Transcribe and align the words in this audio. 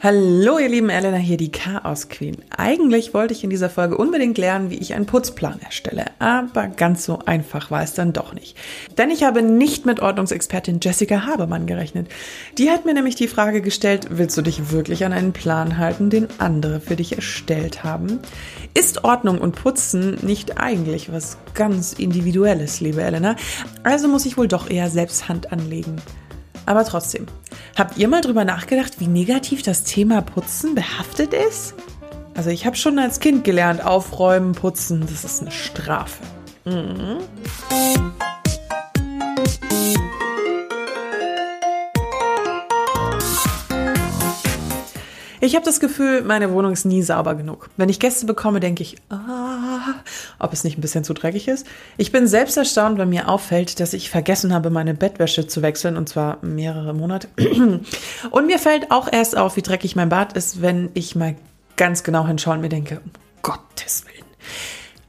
Hallo 0.00 0.60
ihr 0.60 0.68
lieben 0.68 0.90
Elena, 0.90 1.16
hier 1.16 1.38
die 1.38 1.50
Chaos 1.50 2.08
Queen. 2.08 2.36
Eigentlich 2.56 3.14
wollte 3.14 3.34
ich 3.34 3.42
in 3.42 3.50
dieser 3.50 3.68
Folge 3.68 3.96
unbedingt 3.96 4.38
lernen, 4.38 4.70
wie 4.70 4.78
ich 4.78 4.94
einen 4.94 5.06
Putzplan 5.06 5.58
erstelle, 5.60 6.04
aber 6.20 6.68
ganz 6.68 7.04
so 7.04 7.18
einfach 7.26 7.72
war 7.72 7.82
es 7.82 7.94
dann 7.94 8.12
doch 8.12 8.32
nicht. 8.32 8.56
Denn 8.96 9.10
ich 9.10 9.24
habe 9.24 9.42
nicht 9.42 9.86
mit 9.86 9.98
Ordnungsexpertin 9.98 10.78
Jessica 10.80 11.26
Habermann 11.26 11.66
gerechnet. 11.66 12.06
Die 12.58 12.70
hat 12.70 12.86
mir 12.86 12.94
nämlich 12.94 13.16
die 13.16 13.26
Frage 13.26 13.60
gestellt, 13.60 14.06
willst 14.10 14.38
du 14.38 14.42
dich 14.42 14.70
wirklich 14.70 15.04
an 15.04 15.12
einen 15.12 15.32
Plan 15.32 15.78
halten, 15.78 16.10
den 16.10 16.28
andere 16.38 16.78
für 16.78 16.94
dich 16.94 17.16
erstellt 17.16 17.82
haben? 17.82 18.20
Ist 18.74 19.02
Ordnung 19.02 19.40
und 19.40 19.56
Putzen 19.56 20.16
nicht 20.22 20.60
eigentlich 20.60 21.10
was 21.10 21.38
ganz 21.54 21.92
Individuelles, 21.92 22.78
liebe 22.78 23.02
Elena? 23.02 23.34
Also 23.82 24.06
muss 24.06 24.26
ich 24.26 24.36
wohl 24.36 24.46
doch 24.46 24.70
eher 24.70 24.90
selbst 24.90 25.28
Hand 25.28 25.50
anlegen. 25.50 25.96
Aber 26.68 26.84
trotzdem, 26.84 27.24
habt 27.78 27.96
ihr 27.96 28.08
mal 28.08 28.20
drüber 28.20 28.44
nachgedacht, 28.44 29.00
wie 29.00 29.06
negativ 29.06 29.62
das 29.62 29.84
Thema 29.84 30.20
Putzen 30.20 30.74
behaftet 30.74 31.32
ist? 31.32 31.72
Also 32.36 32.50
ich 32.50 32.66
habe 32.66 32.76
schon 32.76 32.98
als 32.98 33.20
Kind 33.20 33.42
gelernt, 33.42 33.82
aufräumen, 33.82 34.52
putzen, 34.52 35.00
das 35.00 35.24
ist 35.24 35.40
eine 35.40 35.50
Strafe. 35.50 36.22
Mhm. 36.66 37.20
Ich 45.40 45.54
habe 45.54 45.64
das 45.64 45.80
Gefühl, 45.80 46.20
meine 46.20 46.52
Wohnung 46.52 46.74
ist 46.74 46.84
nie 46.84 47.00
sauber 47.00 47.34
genug. 47.34 47.70
Wenn 47.78 47.88
ich 47.88 47.98
Gäste 47.98 48.26
bekomme, 48.26 48.60
denke 48.60 48.82
ich, 48.82 48.96
ah, 49.08 49.47
ob 50.38 50.52
es 50.52 50.64
nicht 50.64 50.78
ein 50.78 50.80
bisschen 50.80 51.04
zu 51.04 51.14
dreckig 51.14 51.48
ist. 51.48 51.66
Ich 51.96 52.12
bin 52.12 52.26
selbst 52.26 52.56
erstaunt, 52.56 52.98
wenn 52.98 53.08
mir 53.08 53.28
auffällt, 53.28 53.80
dass 53.80 53.92
ich 53.92 54.10
vergessen 54.10 54.52
habe, 54.54 54.70
meine 54.70 54.94
Bettwäsche 54.94 55.46
zu 55.46 55.62
wechseln, 55.62 55.96
und 55.96 56.08
zwar 56.08 56.38
mehrere 56.42 56.94
Monate. 56.94 57.28
Und 58.30 58.46
mir 58.46 58.58
fällt 58.58 58.90
auch 58.90 59.10
erst 59.10 59.36
auf, 59.36 59.56
wie 59.56 59.62
dreckig 59.62 59.96
mein 59.96 60.08
Bad 60.08 60.34
ist, 60.34 60.62
wenn 60.62 60.90
ich 60.94 61.16
mal 61.16 61.36
ganz 61.76 62.02
genau 62.02 62.26
hinschaue 62.26 62.54
und 62.54 62.60
mir 62.60 62.68
denke, 62.68 63.00
um 63.04 63.10
Gottes 63.42 64.04
Willen. 64.06 64.26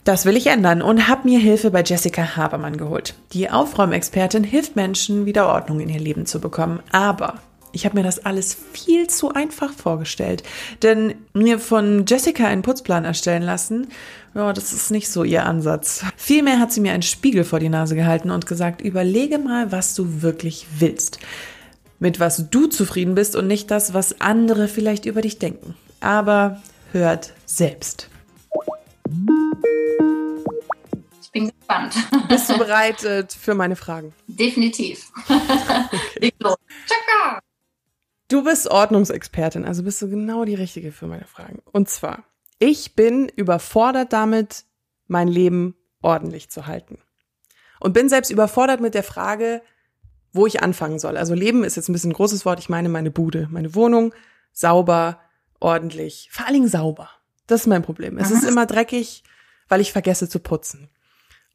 Das 0.03 0.25
will 0.25 0.37
ich 0.37 0.47
ändern 0.47 0.81
und 0.81 1.07
habe 1.07 1.27
mir 1.27 1.39
Hilfe 1.39 1.71
bei 1.71 1.83
Jessica 1.83 2.35
Habermann 2.35 2.77
geholt. 2.77 3.15
Die 3.33 3.49
Aufräumexpertin 3.49 4.43
hilft 4.43 4.75
Menschen, 4.75 5.25
wieder 5.25 5.47
Ordnung 5.47 5.79
in 5.81 5.89
ihr 5.89 5.99
Leben 5.99 6.25
zu 6.25 6.39
bekommen. 6.39 6.79
Aber 6.91 7.35
ich 7.71 7.85
habe 7.85 7.97
mir 7.97 8.03
das 8.03 8.25
alles 8.25 8.57
viel 8.73 9.07
zu 9.07 9.33
einfach 9.33 9.71
vorgestellt. 9.73 10.43
Denn 10.81 11.15
mir 11.33 11.59
von 11.59 12.05
Jessica 12.07 12.47
einen 12.47 12.61
Putzplan 12.61 13.05
erstellen 13.05 13.43
lassen, 13.43 13.87
ja, 14.35 14.53
das 14.53 14.73
ist 14.73 14.91
nicht 14.91 15.09
so 15.09 15.23
ihr 15.23 15.45
Ansatz. 15.45 16.03
Vielmehr 16.15 16.59
hat 16.59 16.71
sie 16.71 16.81
mir 16.81 16.93
einen 16.93 17.01
Spiegel 17.01 17.43
vor 17.43 17.59
die 17.59 17.69
Nase 17.69 17.95
gehalten 17.95 18.31
und 18.31 18.45
gesagt, 18.45 18.81
überlege 18.81 19.39
mal, 19.39 19.71
was 19.71 19.95
du 19.95 20.21
wirklich 20.21 20.67
willst. 20.77 21.19
Mit 21.99 22.19
was 22.19 22.49
du 22.49 22.67
zufrieden 22.67 23.15
bist 23.15 23.35
und 23.35 23.47
nicht 23.47 23.71
das, 23.71 23.93
was 23.93 24.21
andere 24.21 24.67
vielleicht 24.67 25.05
über 25.05 25.21
dich 25.21 25.39
denken. 25.39 25.75
Aber 25.99 26.61
hört 26.91 27.33
selbst. 27.45 28.09
Ich 31.21 31.31
bin 31.31 31.51
gespannt. 31.51 31.93
Bist 32.29 32.49
du 32.49 32.57
bereit 32.57 33.03
äh, 33.03 33.25
für 33.27 33.53
meine 33.53 33.75
Fragen? 33.75 34.13
Definitiv. 34.27 35.11
okay. 35.29 36.31
Du 38.29 38.43
bist 38.43 38.69
Ordnungsexpertin, 38.69 39.65
also 39.65 39.83
bist 39.83 40.01
du 40.01 40.09
genau 40.09 40.45
die 40.45 40.55
Richtige 40.55 40.91
für 40.91 41.07
meine 41.07 41.25
Fragen. 41.25 41.61
Und 41.71 41.89
zwar, 41.89 42.23
ich 42.59 42.95
bin 42.95 43.27
überfordert 43.27 44.13
damit, 44.13 44.65
mein 45.07 45.27
Leben 45.27 45.75
ordentlich 46.01 46.49
zu 46.51 46.67
halten. 46.67 46.99
Und 47.79 47.93
bin 47.93 48.07
selbst 48.07 48.29
überfordert 48.29 48.81
mit 48.81 48.93
der 48.93 49.03
Frage, 49.03 49.63
wo 50.31 50.45
ich 50.45 50.61
anfangen 50.61 50.99
soll. 50.99 51.17
Also 51.17 51.33
Leben 51.33 51.63
ist 51.63 51.75
jetzt 51.75 51.89
ein 51.89 51.93
bisschen 51.93 52.11
ein 52.11 52.15
großes 52.15 52.45
Wort. 52.45 52.59
Ich 52.59 52.69
meine 52.69 52.87
meine 52.87 53.09
Bude, 53.09 53.47
meine 53.49 53.73
Wohnung, 53.73 54.13
sauber, 54.51 55.19
ordentlich, 55.59 56.29
vor 56.31 56.45
allen 56.45 56.53
Dingen 56.53 56.67
sauber. 56.67 57.09
Das 57.47 57.61
ist 57.61 57.67
mein 57.67 57.81
Problem. 57.81 58.19
Es 58.19 58.29
ist 58.29 58.43
immer 58.43 58.67
dreckig, 58.67 59.23
weil 59.69 59.81
ich 59.81 59.91
vergesse 59.91 60.29
zu 60.29 60.39
putzen. 60.39 60.89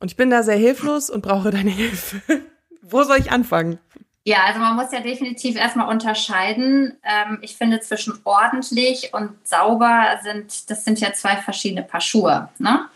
Und 0.00 0.10
ich 0.10 0.16
bin 0.16 0.28
da 0.28 0.42
sehr 0.42 0.56
hilflos 0.56 1.08
und 1.08 1.22
brauche 1.22 1.52
deine 1.52 1.70
Hilfe. 1.70 2.20
wo 2.82 3.04
soll 3.04 3.18
ich 3.18 3.30
anfangen? 3.30 3.78
Ja, 4.26 4.44
also 4.46 4.58
man 4.58 4.74
muss 4.74 4.90
ja 4.90 5.00
definitiv 5.00 5.56
erstmal 5.56 5.88
unterscheiden. 5.88 6.98
Ähm, 7.02 7.38
ich 7.42 7.56
finde 7.56 7.80
zwischen 7.80 8.18
ordentlich 8.24 9.12
und 9.12 9.46
sauber 9.46 10.18
sind, 10.22 10.70
das 10.70 10.84
sind 10.84 10.98
ja 11.00 11.12
zwei 11.12 11.36
verschiedene 11.36 11.82
Paar 11.82 12.00
Schuhe. 12.00 12.48
Ne? 12.58 12.88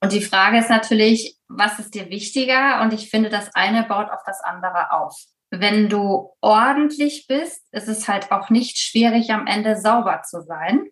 Und 0.00 0.12
die 0.12 0.22
Frage 0.22 0.58
ist 0.58 0.70
natürlich, 0.70 1.36
was 1.48 1.80
ist 1.80 1.94
dir 1.94 2.08
wichtiger? 2.08 2.80
Und 2.82 2.92
ich 2.92 3.10
finde, 3.10 3.30
das 3.30 3.52
eine 3.54 3.82
baut 3.82 4.10
auf 4.10 4.20
das 4.24 4.40
andere 4.42 4.92
auf. 4.92 5.16
Wenn 5.50 5.88
du 5.88 6.30
ordentlich 6.40 7.26
bist, 7.26 7.66
ist 7.72 7.88
es 7.88 8.06
halt 8.06 8.30
auch 8.30 8.48
nicht 8.48 8.78
schwierig, 8.78 9.30
am 9.30 9.48
Ende 9.48 9.76
sauber 9.80 10.22
zu 10.22 10.42
sein. 10.42 10.86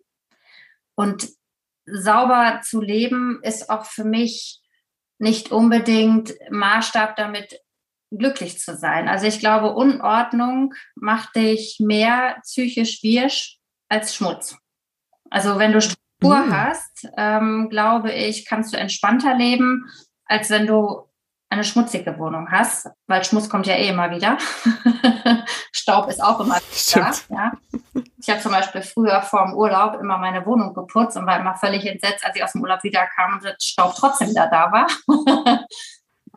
Und 0.95 1.29
sauber 1.85 2.59
zu 2.63 2.81
leben 2.81 3.39
ist 3.43 3.69
auch 3.69 3.85
für 3.85 4.03
mich 4.03 4.61
nicht 5.17 5.51
unbedingt 5.51 6.33
Maßstab 6.49 7.15
damit, 7.15 7.57
glücklich 8.11 8.59
zu 8.59 8.75
sein. 8.75 9.07
Also 9.07 9.27
ich 9.27 9.39
glaube, 9.39 9.73
Unordnung 9.73 10.73
macht 10.95 11.35
dich 11.35 11.77
mehr 11.79 12.37
psychisch 12.43 13.03
wirsch 13.03 13.57
als 13.89 14.15
Schmutz. 14.15 14.57
Also 15.29 15.59
wenn 15.59 15.71
du 15.71 15.81
Struktur 15.81 16.37
mhm. 16.37 16.53
hast, 16.53 17.07
ähm, 17.17 17.69
glaube 17.69 18.11
ich, 18.11 18.45
kannst 18.45 18.73
du 18.73 18.77
entspannter 18.77 19.35
leben, 19.35 19.85
als 20.25 20.49
wenn 20.49 20.67
du 20.67 21.09
eine 21.51 21.63
schmutzige 21.63 22.17
Wohnung 22.19 22.51
hast, 22.51 22.89
weil 23.07 23.23
Schmutz 23.23 23.49
kommt 23.49 23.65
ja 23.65 23.73
eh 23.73 23.89
immer 23.89 24.11
wieder. 24.11 24.37
Staub 25.71 26.07
ist 26.07 26.23
auch 26.23 26.39
immer 26.39 26.59
da. 26.93 27.11
Ja. 27.29 27.51
Ich 28.17 28.29
habe 28.29 28.39
zum 28.39 28.51
Beispiel 28.51 28.83
früher 28.83 29.21
vor 29.23 29.45
dem 29.45 29.55
Urlaub 29.55 29.95
immer 29.99 30.19
meine 30.19 30.45
Wohnung 30.45 30.73
geputzt 30.75 31.17
und 31.17 31.25
war 31.25 31.39
immer 31.39 31.55
völlig 31.55 31.85
entsetzt, 31.85 32.23
als 32.23 32.35
ich 32.35 32.43
aus 32.43 32.51
dem 32.51 32.61
Urlaub 32.61 32.83
wiederkam 32.83 33.33
und 33.33 33.43
der 33.43 33.55
Staub 33.59 33.95
trotzdem 33.95 34.29
wieder 34.29 34.47
da 34.47 34.71
war. 34.71 34.87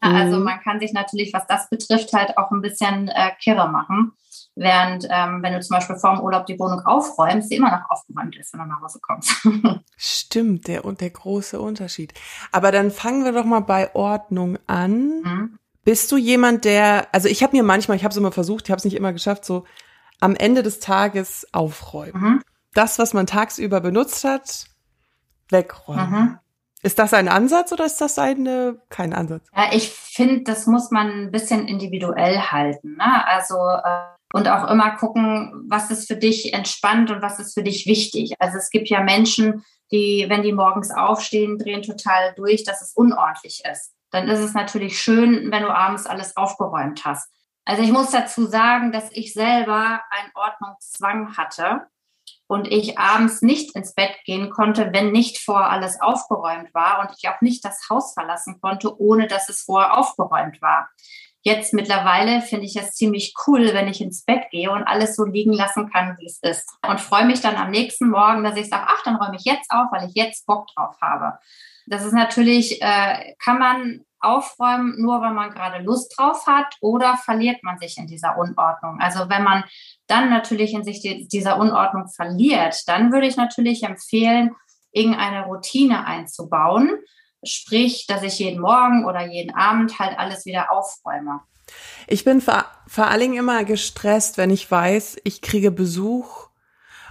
Also 0.03 0.39
mhm. 0.39 0.45
man 0.45 0.61
kann 0.61 0.81
sich 0.81 0.93
natürlich, 0.93 1.33
was 1.33 1.47
das 1.47 1.71
betrifft, 1.71 2.13
halt 2.13 2.37
auch 2.37 2.51
ein 2.51 2.61
bisschen 2.61 3.09
äh, 3.09 3.31
kirre 3.41 3.69
machen. 3.69 4.13
Während, 4.55 5.07
ähm, 5.09 5.43
wenn 5.43 5.55
du 5.55 5.61
zum 5.61 5.77
Beispiel 5.77 5.97
vor 5.97 6.15
dem 6.15 6.25
Urlaub 6.25 6.45
die 6.45 6.59
Wohnung 6.59 6.81
aufräumst, 6.81 7.49
sie 7.49 7.57
immer 7.57 7.71
noch 7.71 7.89
aufgeräumt 7.89 8.37
ist, 8.37 8.53
wenn 8.53 8.61
du 8.61 8.67
nach 8.67 8.83
Hause 8.83 8.99
kommst. 9.01 9.33
Stimmt, 9.97 10.67
der 10.67 10.85
und 10.85 11.01
der 11.01 11.11
große 11.11 11.59
Unterschied. 11.59 12.13
Aber 12.51 12.73
dann 12.73 12.91
fangen 12.91 13.25
wir 13.25 13.33
doch 13.33 13.45
mal 13.45 13.61
bei 13.61 13.95
Ordnung 13.95 14.59
an. 14.67 15.23
Mhm. 15.23 15.59
Bist 15.85 16.13
du 16.13 16.17
jemand, 16.17 16.65
der, 16.65 17.07
also 17.13 17.29
ich 17.29 17.43
habe 17.43 17.57
mir 17.57 17.63
manchmal, 17.63 17.97
ich 17.97 18.05
habe 18.05 18.13
es 18.13 18.19
immer 18.19 18.33
versucht, 18.33 18.65
ich 18.67 18.71
habe 18.71 18.79
es 18.79 18.85
nicht 18.85 18.97
immer 18.97 19.13
geschafft, 19.13 19.45
so 19.45 19.65
am 20.21 20.35
Ende 20.35 20.63
des 20.63 20.81
Tages 20.81 21.47
aufräumen. 21.53 22.23
Mhm. 22.23 22.43
Das, 22.75 22.99
was 22.99 23.15
man 23.15 23.27
tagsüber 23.27 23.81
benutzt 23.81 24.25
hat, 24.25 24.67
wegräumen. 25.49 26.11
Mhm. 26.11 26.39
Ist 26.85 26.99
das 26.99 27.15
ein 27.15 27.29
Ansatz 27.29 27.71
oder 27.71 27.85
ist 27.85 28.01
das 28.01 28.19
eine, 28.19 28.81
kein 28.89 29.13
Ansatz? 29.13 29.47
Ja, 29.57 29.71
ich 29.73 29.91
finde, 29.91 30.43
das 30.43 30.67
muss 30.67 30.91
man 30.91 31.09
ein 31.11 31.31
bisschen 31.31 31.69
individuell 31.69 32.39
halten. 32.39 32.97
Ne? 32.97 33.27
Also, 33.29 33.55
äh, 33.55 34.13
und 34.33 34.49
auch 34.49 34.69
immer 34.69 34.97
gucken, 34.97 35.67
was 35.69 35.91
ist 35.91 36.09
für 36.09 36.17
dich 36.17 36.55
entspannt 36.55 37.11
und 37.11 37.23
was 37.23 37.39
ist 37.39 37.55
für 37.55 37.63
dich 37.63 37.87
wichtig. 37.87 38.35
Also 38.39 38.57
es 38.57 38.71
gibt 38.71 38.89
ja 38.89 39.03
Menschen, 39.03 39.63
die, 39.93 40.25
wenn 40.29 40.43
die 40.43 40.53
morgens 40.53 40.91
aufstehen, 40.91 41.59
drehen 41.59 41.83
total 41.83 42.33
durch, 42.35 42.65
dass 42.65 42.81
es 42.81 42.95
unordentlich 42.95 43.63
ist. 43.71 43.93
Dann 44.11 44.29
ist 44.29 44.41
es 44.41 44.55
natürlich 44.55 45.01
schön, 45.01 45.53
wenn 45.53 45.63
du 45.63 45.69
abends 45.69 46.07
alles 46.07 46.37
aufgeräumt 46.37 47.05
hast. 47.05 47.31
Also 47.65 47.83
ich 47.83 47.93
muss 47.93 48.11
dazu 48.11 48.47
sagen, 48.47 48.91
dass 48.91 49.11
ich 49.13 49.35
selber 49.35 50.03
einen 50.11 50.33
Ordnungszwang 50.35 51.37
hatte 51.37 51.87
und 52.53 52.71
ich 52.71 52.99
abends 52.99 53.41
nicht 53.41 53.75
ins 53.75 53.95
Bett 53.95 54.15
gehen 54.27 54.51
konnte, 54.51 54.93
wenn 54.93 55.11
nicht 55.11 55.39
vorher 55.39 55.71
alles 55.71 55.99
aufgeräumt 56.03 56.75
war 56.75 57.01
und 57.01 57.17
ich 57.17 57.27
auch 57.31 57.41
nicht 57.41 57.65
das 57.65 57.89
Haus 57.89 58.13
verlassen 58.13 58.61
konnte, 58.61 58.95
ohne 59.01 59.27
dass 59.27 59.49
es 59.49 59.63
vorher 59.63 59.97
aufgeräumt 59.97 60.61
war. 60.61 60.91
Jetzt 61.41 61.73
mittlerweile 61.73 62.43
finde 62.43 62.67
ich 62.67 62.77
es 62.77 62.93
ziemlich 62.93 63.33
cool, 63.47 63.73
wenn 63.73 63.89
ich 63.89 64.03
ins 64.03 64.27
Bett 64.27 64.51
gehe 64.51 64.71
und 64.71 64.85
alles 64.85 65.17
so 65.17 65.25
liegen 65.25 65.55
lassen 65.55 65.91
kann, 65.91 66.19
wie 66.19 66.27
es 66.27 66.41
ist. 66.43 66.69
Und 66.87 67.01
freue 67.01 67.25
mich 67.25 67.41
dann 67.41 67.57
am 67.57 67.71
nächsten 67.71 68.11
Morgen, 68.11 68.45
dass 68.45 68.59
ich 68.59 68.69
sage, 68.69 68.85
ach, 68.87 69.03
dann 69.03 69.17
räume 69.17 69.37
ich 69.37 69.47
jetzt 69.47 69.71
auf, 69.71 69.87
weil 69.91 70.07
ich 70.07 70.15
jetzt 70.15 70.45
Bock 70.45 70.67
drauf 70.75 70.97
habe. 71.01 71.39
Das 71.87 72.05
ist 72.05 72.13
natürlich, 72.13 72.83
äh, 72.83 73.35
kann 73.43 73.61
man 73.61 74.05
aufräumen, 74.23 74.95
nur 75.01 75.21
weil 75.21 75.33
man 75.33 75.51
gerade 75.51 75.83
Lust 75.83 76.17
drauf 76.17 76.47
hat 76.47 76.77
oder 76.81 77.17
verliert 77.17 77.63
man 77.63 77.79
sich 77.79 77.99
in 77.99 78.07
dieser 78.07 78.39
Unordnung. 78.39 78.99
Also 79.01 79.29
wenn 79.29 79.43
man 79.43 79.65
dann 80.07 80.31
natürlich 80.31 80.73
in 80.73 80.85
sich 80.85 81.01
die, 81.01 81.29
dieser 81.29 81.59
Unordnung 81.59 82.09
verliert, 82.09 82.83
dann 82.87 83.13
würde 83.13 83.27
ich 83.27 83.37
natürlich 83.37 83.83
empfehlen, 83.83 84.55
irgendeine 84.93 85.47
Routine 85.47 86.07
einzubauen. 86.07 86.99
Sprich, 87.45 88.07
dass 88.07 88.23
ich 88.23 88.39
jeden 88.39 88.61
Morgen 88.61 89.05
oder 89.05 89.27
jeden 89.27 89.55
Abend 89.55 89.99
halt 89.99 90.19
alles 90.19 90.47
wieder 90.47 90.71
aufräume. 90.71 91.41
Ich 92.07 92.25
bin 92.25 92.41
vor, 92.41 92.65
vor 92.87 93.09
allen 93.09 93.21
Dingen 93.21 93.39
immer 93.39 93.65
gestresst, 93.65 94.39
wenn 94.39 94.51
ich 94.51 94.71
weiß, 94.71 95.17
ich 95.25 95.43
kriege 95.43 95.71
Besuch 95.71 96.49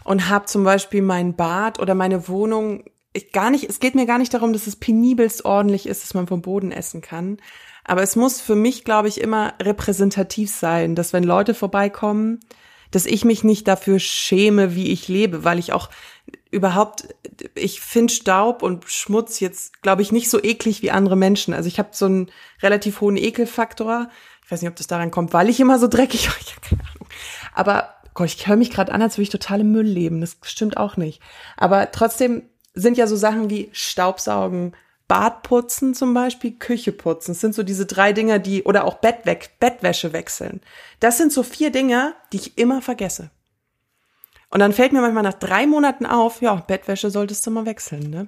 und 0.04 0.30
habe 0.30 0.46
zum 0.46 0.64
Beispiel 0.64 1.02
mein 1.02 1.36
Bad 1.36 1.80
oder 1.80 1.96
meine 1.96 2.28
Wohnung 2.28 2.84
ich 3.14 3.32
gar 3.32 3.52
nicht, 3.52 3.70
es 3.70 3.80
geht 3.80 3.96
mir 3.96 4.06
gar 4.06 4.18
nicht 4.18 4.34
darum, 4.34 4.54
dass 4.54 4.68
es 4.68 4.76
penibelst 4.76 5.46
ordentlich 5.46 5.86
ist, 5.88 6.04
dass 6.04 6.14
man 6.14 6.28
vom 6.28 6.42
Boden 6.42 6.72
essen 6.72 7.02
kann. 7.02 7.38
Aber 7.84 8.04
es 8.04 8.16
muss 8.16 8.40
für 8.40 8.56
mich, 8.56 8.84
glaube 8.84 9.08
ich, 9.08 9.20
immer 9.20 9.54
repräsentativ 9.62 10.52
sein, 10.52 10.96
dass 10.96 11.14
wenn 11.14 11.24
Leute 11.24 11.54
vorbeikommen, 11.54 12.40
dass 12.92 13.06
ich 13.06 13.26
mich 13.26 13.44
nicht 13.44 13.68
dafür 13.68 14.00
schäme, 14.00 14.76
wie 14.76 14.92
ich 14.92 15.08
lebe, 15.08 15.44
weil 15.44 15.60
ich 15.60 15.74
auch 15.74 15.90
überhaupt, 16.52 17.16
ich 17.56 17.82
finde 17.82 18.14
Staub 18.14 18.62
und 18.62 18.90
Schmutz 18.90 19.40
jetzt, 19.40 19.82
glaube 19.82 20.02
ich, 20.02 20.12
nicht 20.12 20.30
so 20.30 20.42
eklig 20.42 20.82
wie 20.82 20.92
andere 20.92 21.16
Menschen. 21.16 21.54
Also 21.54 21.68
ich 21.68 21.80
habe 21.80 21.90
so 21.94 22.06
einen 22.06 22.30
relativ 22.62 23.02
hohen 23.02 23.18
Ekelfaktor. 23.18 24.10
Ich 24.44 24.52
weiß 24.52 24.62
nicht, 24.62 24.70
ob 24.70 24.76
das 24.76 24.88
daran 24.88 25.12
kommt, 25.12 25.34
weil 25.34 25.50
ich 25.50 25.60
immer 25.60 25.80
so 25.80 25.88
dreckig, 25.88 26.30
ich 26.42 26.62
keine 26.62 26.82
Ahnung. 26.82 27.08
Aber 27.54 27.96
Gott, 28.14 28.28
ich 28.28 28.46
höre 28.46 28.58
mich 28.58 28.72
gerade 28.72 28.92
an, 28.92 29.02
als 29.02 29.16
würde 29.18 29.24
ich 29.24 29.30
total 29.30 29.62
im 29.62 29.72
Müll 29.72 29.88
leben. 29.88 30.20
Das 30.20 30.38
stimmt 30.44 30.76
auch 30.76 30.98
nicht. 30.98 31.22
Aber 31.56 31.92
trotzdem 31.92 32.44
sind 32.74 32.98
ja 32.98 33.08
so 33.08 33.16
Sachen 33.16 33.50
wie 33.50 33.70
Staubsaugen, 33.74 34.76
Bad 35.08 35.44
putzen 35.44 35.94
zum 35.94 36.14
Beispiel, 36.14 36.52
Küche 36.54 36.94
putzen. 36.94 37.32
Das 37.32 37.42
sind 37.42 37.54
so 37.54 37.64
diese 37.64 37.86
drei 37.86 38.14
Dinger, 38.14 38.40
die, 38.40 38.64
oder 38.64 38.86
auch 38.86 38.96
Bett 38.96 39.26
weg, 39.26 39.58
Bettwäsche 39.60 40.14
wechseln. 40.14 40.62
Das 41.02 41.18
sind 41.18 41.34
so 41.34 41.44
vier 41.44 41.70
Dinge, 41.70 42.16
die 42.32 42.38
ich 42.38 42.58
immer 42.58 42.82
vergesse. 42.82 43.30
Und 44.50 44.62
dann 44.62 44.72
fällt 44.72 44.94
mir 44.94 45.02
manchmal 45.02 45.24
nach 45.24 45.34
drei 45.34 45.68
Monaten 45.68 46.06
auf, 46.06 46.42
ja, 46.42 46.56
Bettwäsche 46.56 47.10
solltest 47.10 47.46
du 47.46 47.52
mal 47.52 47.66
wechseln, 47.66 48.10
ne? 48.10 48.28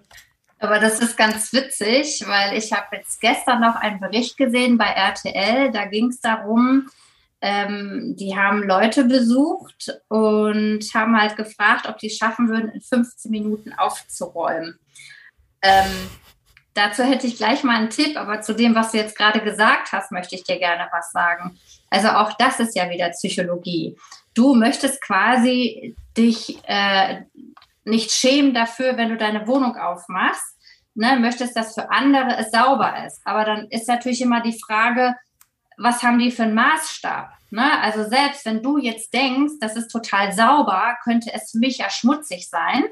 Aber 0.60 0.80
das 0.80 1.00
ist 1.00 1.18
ganz 1.18 1.52
witzig, 1.52 2.24
weil 2.26 2.58
ich 2.58 2.72
habe 2.72 2.96
jetzt 2.96 3.20
gestern 3.20 3.60
noch 3.60 3.76
einen 3.76 4.00
Bericht 4.00 4.38
gesehen 4.38 4.78
bei 4.78 4.86
RTL. 4.86 5.72
Da 5.72 5.86
ging 5.86 6.08
es 6.08 6.22
darum, 6.22 6.90
ähm, 7.46 8.16
die 8.18 8.38
haben 8.38 8.64
Leute 8.64 9.04
besucht 9.04 9.92
und 10.08 10.80
haben 10.94 11.20
halt 11.20 11.36
gefragt, 11.36 11.90
ob 11.90 11.98
die 11.98 12.08
es 12.08 12.16
schaffen 12.18 12.48
würden, 12.48 12.70
in 12.70 12.82
15 12.82 13.30
Minuten 13.30 13.74
aufzuräumen. 13.74 14.80
Ähm, 15.62 15.92
Dazu 16.74 17.04
hätte 17.04 17.28
ich 17.28 17.38
gleich 17.38 17.64
mal 17.64 17.76
einen 17.76 17.92
Tipp, 17.92 18.18
aber 18.18 18.42
zu 18.42 18.56
dem, 18.56 18.74
was 18.74 18.92
du 18.92 18.98
jetzt 18.98 19.16
gerade 19.16 19.42
gesagt 19.42 19.92
hast, 19.92 20.12
möchte 20.12 20.36
ich 20.36 20.44
dir 20.44 20.58
gerne 20.58 20.88
was 20.92 21.12
sagen. 21.12 21.60
Also 21.92 22.08
auch 22.10 22.34
das 22.34 22.60
ist 22.60 22.76
ja 22.76 22.90
wieder 22.90 23.10
Psychologie. 23.10 23.96
Du 24.34 24.56
möchtest 24.56 25.00
quasi 25.02 25.96
dich 26.18 26.58
äh, 26.64 27.22
nicht 27.86 28.12
schämen 28.12 28.56
dafür, 28.56 28.98
wenn 28.98 29.10
du 29.10 29.18
deine 29.18 29.46
Wohnung 29.46 29.78
aufmachst, 29.78 30.58
ne, 30.96 31.20
möchtest, 31.20 31.56
dass 31.56 31.76
für 31.76 31.92
andere 31.92 32.38
es 32.40 32.50
sauber 32.50 33.06
ist. 33.06 33.22
Aber 33.24 33.46
dann 33.46 33.68
ist 33.70 33.88
natürlich 33.88 34.22
immer 34.22 34.42
die 34.42 34.60
Frage, 34.60 35.14
was 35.78 36.04
haben 36.04 36.20
die 36.20 36.32
für 36.32 36.44
einen 36.44 36.56
Maßstab? 36.56 37.30
Ne? 37.52 37.80
Also 37.82 38.04
selbst 38.04 38.46
wenn 38.46 38.64
du 38.64 38.78
jetzt 38.78 39.14
denkst, 39.14 39.54
das 39.60 39.76
ist 39.76 39.90
total 39.90 40.32
sauber, 40.34 40.96
könnte 41.04 41.32
es 41.34 41.52
für 41.52 41.60
mich 41.60 41.78
ja 41.78 41.90
schmutzig 41.90 42.50
sein. 42.50 42.86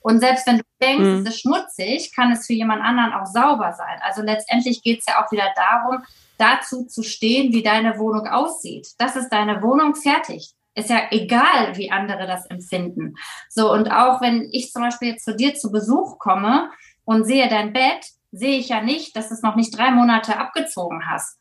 Und 0.00 0.20
selbst 0.20 0.46
wenn 0.46 0.58
du 0.58 0.64
denkst, 0.82 1.04
mhm. 1.04 1.22
es 1.22 1.34
ist 1.34 1.40
schmutzig, 1.42 2.14
kann 2.14 2.32
es 2.32 2.46
für 2.46 2.54
jemand 2.54 2.82
anderen 2.82 3.12
auch 3.12 3.26
sauber 3.26 3.72
sein. 3.72 4.00
Also 4.02 4.22
letztendlich 4.22 4.82
geht 4.82 5.00
es 5.00 5.06
ja 5.06 5.24
auch 5.24 5.30
wieder 5.30 5.52
darum, 5.54 6.02
dazu 6.38 6.86
zu 6.86 7.02
stehen, 7.02 7.52
wie 7.52 7.62
deine 7.62 7.98
Wohnung 7.98 8.26
aussieht. 8.26 8.88
Das 8.98 9.14
ist 9.14 9.28
deine 9.28 9.62
Wohnung 9.62 9.94
fertig. 9.94 10.54
Ist 10.74 10.88
ja 10.88 11.02
egal, 11.10 11.76
wie 11.76 11.90
andere 11.90 12.26
das 12.26 12.46
empfinden. 12.46 13.14
So, 13.48 13.70
und 13.72 13.90
auch 13.90 14.20
wenn 14.20 14.48
ich 14.50 14.72
zum 14.72 14.82
Beispiel 14.82 15.08
jetzt 15.08 15.24
zu 15.24 15.36
dir 15.36 15.54
zu 15.54 15.70
Besuch 15.70 16.18
komme 16.18 16.70
und 17.04 17.24
sehe 17.24 17.48
dein 17.48 17.72
Bett, 17.72 18.06
sehe 18.32 18.58
ich 18.58 18.68
ja 18.68 18.80
nicht, 18.80 19.14
dass 19.16 19.28
du 19.28 19.34
es 19.34 19.42
noch 19.42 19.56
nicht 19.56 19.76
drei 19.76 19.90
Monate 19.90 20.38
abgezogen 20.38 21.08
hast. 21.10 21.38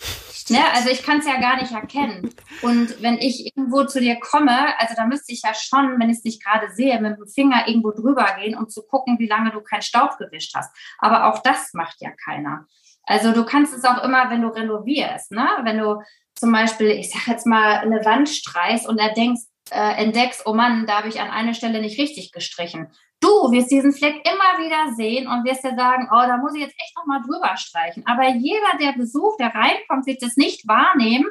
Ne? 0.48 0.60
Also 0.74 0.90
ich 0.90 1.02
kann 1.02 1.18
es 1.18 1.26
ja 1.26 1.40
gar 1.40 1.56
nicht 1.56 1.72
erkennen. 1.72 2.32
Und 2.62 3.02
wenn 3.02 3.18
ich 3.18 3.46
irgendwo 3.46 3.82
zu 3.84 3.98
dir 3.98 4.20
komme, 4.20 4.78
also 4.78 4.94
da 4.94 5.04
müsste 5.04 5.32
ich 5.32 5.42
ja 5.42 5.52
schon, 5.54 5.98
wenn 5.98 6.08
ich 6.08 6.18
es 6.18 6.24
nicht 6.24 6.44
gerade 6.44 6.70
sehe, 6.70 7.00
mit 7.00 7.18
dem 7.18 7.26
Finger 7.26 7.66
irgendwo 7.66 7.90
drüber 7.90 8.36
gehen, 8.40 8.56
um 8.56 8.68
zu 8.68 8.82
gucken, 8.86 9.18
wie 9.18 9.26
lange 9.26 9.50
du 9.50 9.60
keinen 9.60 9.82
Staub 9.82 10.18
gewischt 10.18 10.54
hast. 10.54 10.72
Aber 10.98 11.26
auch 11.26 11.40
das 11.40 11.74
macht 11.74 11.96
ja 12.00 12.10
keiner. 12.24 12.66
Also 13.02 13.32
du 13.32 13.44
kannst 13.44 13.74
es 13.74 13.84
auch 13.84 14.02
immer, 14.04 14.30
wenn 14.30 14.42
du 14.42 14.48
renovierst, 14.48 15.32
ne? 15.32 15.48
Wenn 15.62 15.78
du 15.78 16.00
zum 16.34 16.52
Beispiel, 16.52 16.90
ich 16.90 17.10
sag 17.10 17.26
jetzt 17.26 17.46
mal, 17.46 17.78
eine 17.78 18.04
Wand 18.04 18.28
streichst 18.28 18.88
und 18.88 18.98
er 18.98 19.14
denkst, 19.14 19.42
äh, 19.70 20.02
entdeckst, 20.02 20.42
oh 20.46 20.54
Mann, 20.54 20.86
da 20.86 20.98
habe 20.98 21.08
ich 21.08 21.20
an 21.20 21.30
einer 21.30 21.54
Stelle 21.54 21.80
nicht 21.80 21.98
richtig 21.98 22.32
gestrichen. 22.32 22.88
Du 23.20 23.28
wirst 23.50 23.70
diesen 23.70 23.92
Fleck 23.92 24.16
immer 24.24 24.64
wieder 24.64 24.94
sehen 24.94 25.26
und 25.26 25.44
wirst 25.44 25.64
dir 25.64 25.74
sagen, 25.74 26.08
oh, 26.10 26.26
da 26.26 26.36
muss 26.36 26.54
ich 26.54 26.60
jetzt 26.60 26.76
echt 26.78 26.96
nochmal 26.96 27.22
drüber 27.22 27.56
streichen. 27.56 28.04
Aber 28.06 28.28
jeder, 28.28 28.78
der 28.80 28.92
Besuch, 28.92 29.36
der 29.38 29.54
reinkommt, 29.54 30.06
wird 30.06 30.22
das 30.22 30.36
nicht 30.36 30.68
wahrnehmen, 30.68 31.26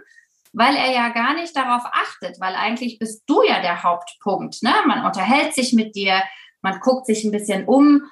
weil 0.52 0.76
er 0.76 0.92
ja 0.92 1.10
gar 1.10 1.34
nicht 1.36 1.56
darauf 1.56 1.84
achtet, 1.86 2.40
weil 2.40 2.56
eigentlich 2.56 2.98
bist 2.98 3.24
du 3.28 3.44
ja 3.44 3.62
der 3.62 3.84
Hauptpunkt. 3.84 4.64
Ne? 4.64 4.74
Man 4.88 5.06
unterhält 5.06 5.54
sich 5.54 5.74
mit 5.74 5.96
dir, 5.96 6.22
man 6.62 6.80
guckt 6.80 7.06
sich 7.06 7.24
ein 7.24 7.31
bisschen 7.31 7.66
um. 7.66 8.04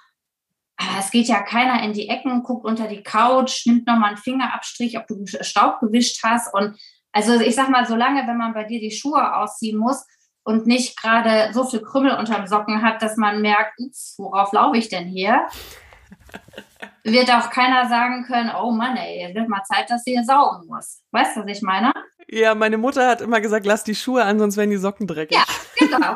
Aber 0.75 0.99
es 0.99 1.11
geht 1.11 1.27
ja 1.27 1.41
keiner 1.41 1.83
in 1.83 1.93
die 1.93 2.09
Ecken, 2.09 2.43
guckt 2.43 2.65
unter 2.65 2.87
die 2.87 3.03
Couch, 3.03 3.65
nimmt 3.65 3.87
nochmal 3.87 4.09
einen 4.09 4.17
Fingerabstrich, 4.17 4.97
ob 4.97 5.07
du 5.07 5.25
Staub 5.25 5.79
gewischt 5.79 6.21
hast. 6.23 6.53
Und 6.53 6.77
also 7.13 7.39
ich 7.39 7.55
sag 7.55 7.69
mal, 7.69 7.85
solange, 7.85 8.27
wenn 8.27 8.37
man 8.37 8.53
bei 8.53 8.65
dir 8.65 8.79
die 8.79 8.91
Schuhe 8.91 9.35
ausziehen 9.35 9.77
muss, 9.77 10.05
und 10.43 10.67
nicht 10.67 11.01
gerade 11.01 11.53
so 11.53 11.63
viel 11.63 11.81
Krümmel 11.81 12.15
unterm 12.17 12.47
Socken 12.47 12.81
hat, 12.81 13.01
dass 13.01 13.17
man 13.17 13.41
merkt, 13.41 13.79
ups, 13.79 14.15
worauf 14.17 14.51
laufe 14.51 14.77
ich 14.77 14.89
denn 14.89 15.07
hier? 15.07 15.47
Wird 17.03 17.31
auch 17.31 17.49
keiner 17.49 17.87
sagen 17.87 18.25
können, 18.25 18.51
oh 18.61 18.71
Mann, 18.71 18.95
ey, 18.95 19.27
es 19.27 19.35
wird 19.35 19.49
mal 19.49 19.63
Zeit, 19.63 19.89
dass 19.89 20.03
sie 20.03 20.11
hier 20.11 20.23
saugen 20.23 20.67
muss. 20.67 21.01
Weißt 21.11 21.35
du, 21.35 21.41
was 21.41 21.57
ich 21.57 21.61
meine? 21.61 21.91
Ja, 22.29 22.55
meine 22.55 22.77
Mutter 22.77 23.07
hat 23.07 23.19
immer 23.19 23.41
gesagt, 23.41 23.65
lass 23.65 23.83
die 23.83 23.95
Schuhe 23.95 24.23
an, 24.23 24.39
sonst 24.39 24.55
werden 24.55 24.69
die 24.69 24.77
Socken 24.77 25.05
dreckig. 25.05 25.37
Ja, 25.37 25.43
genau. 25.77 26.15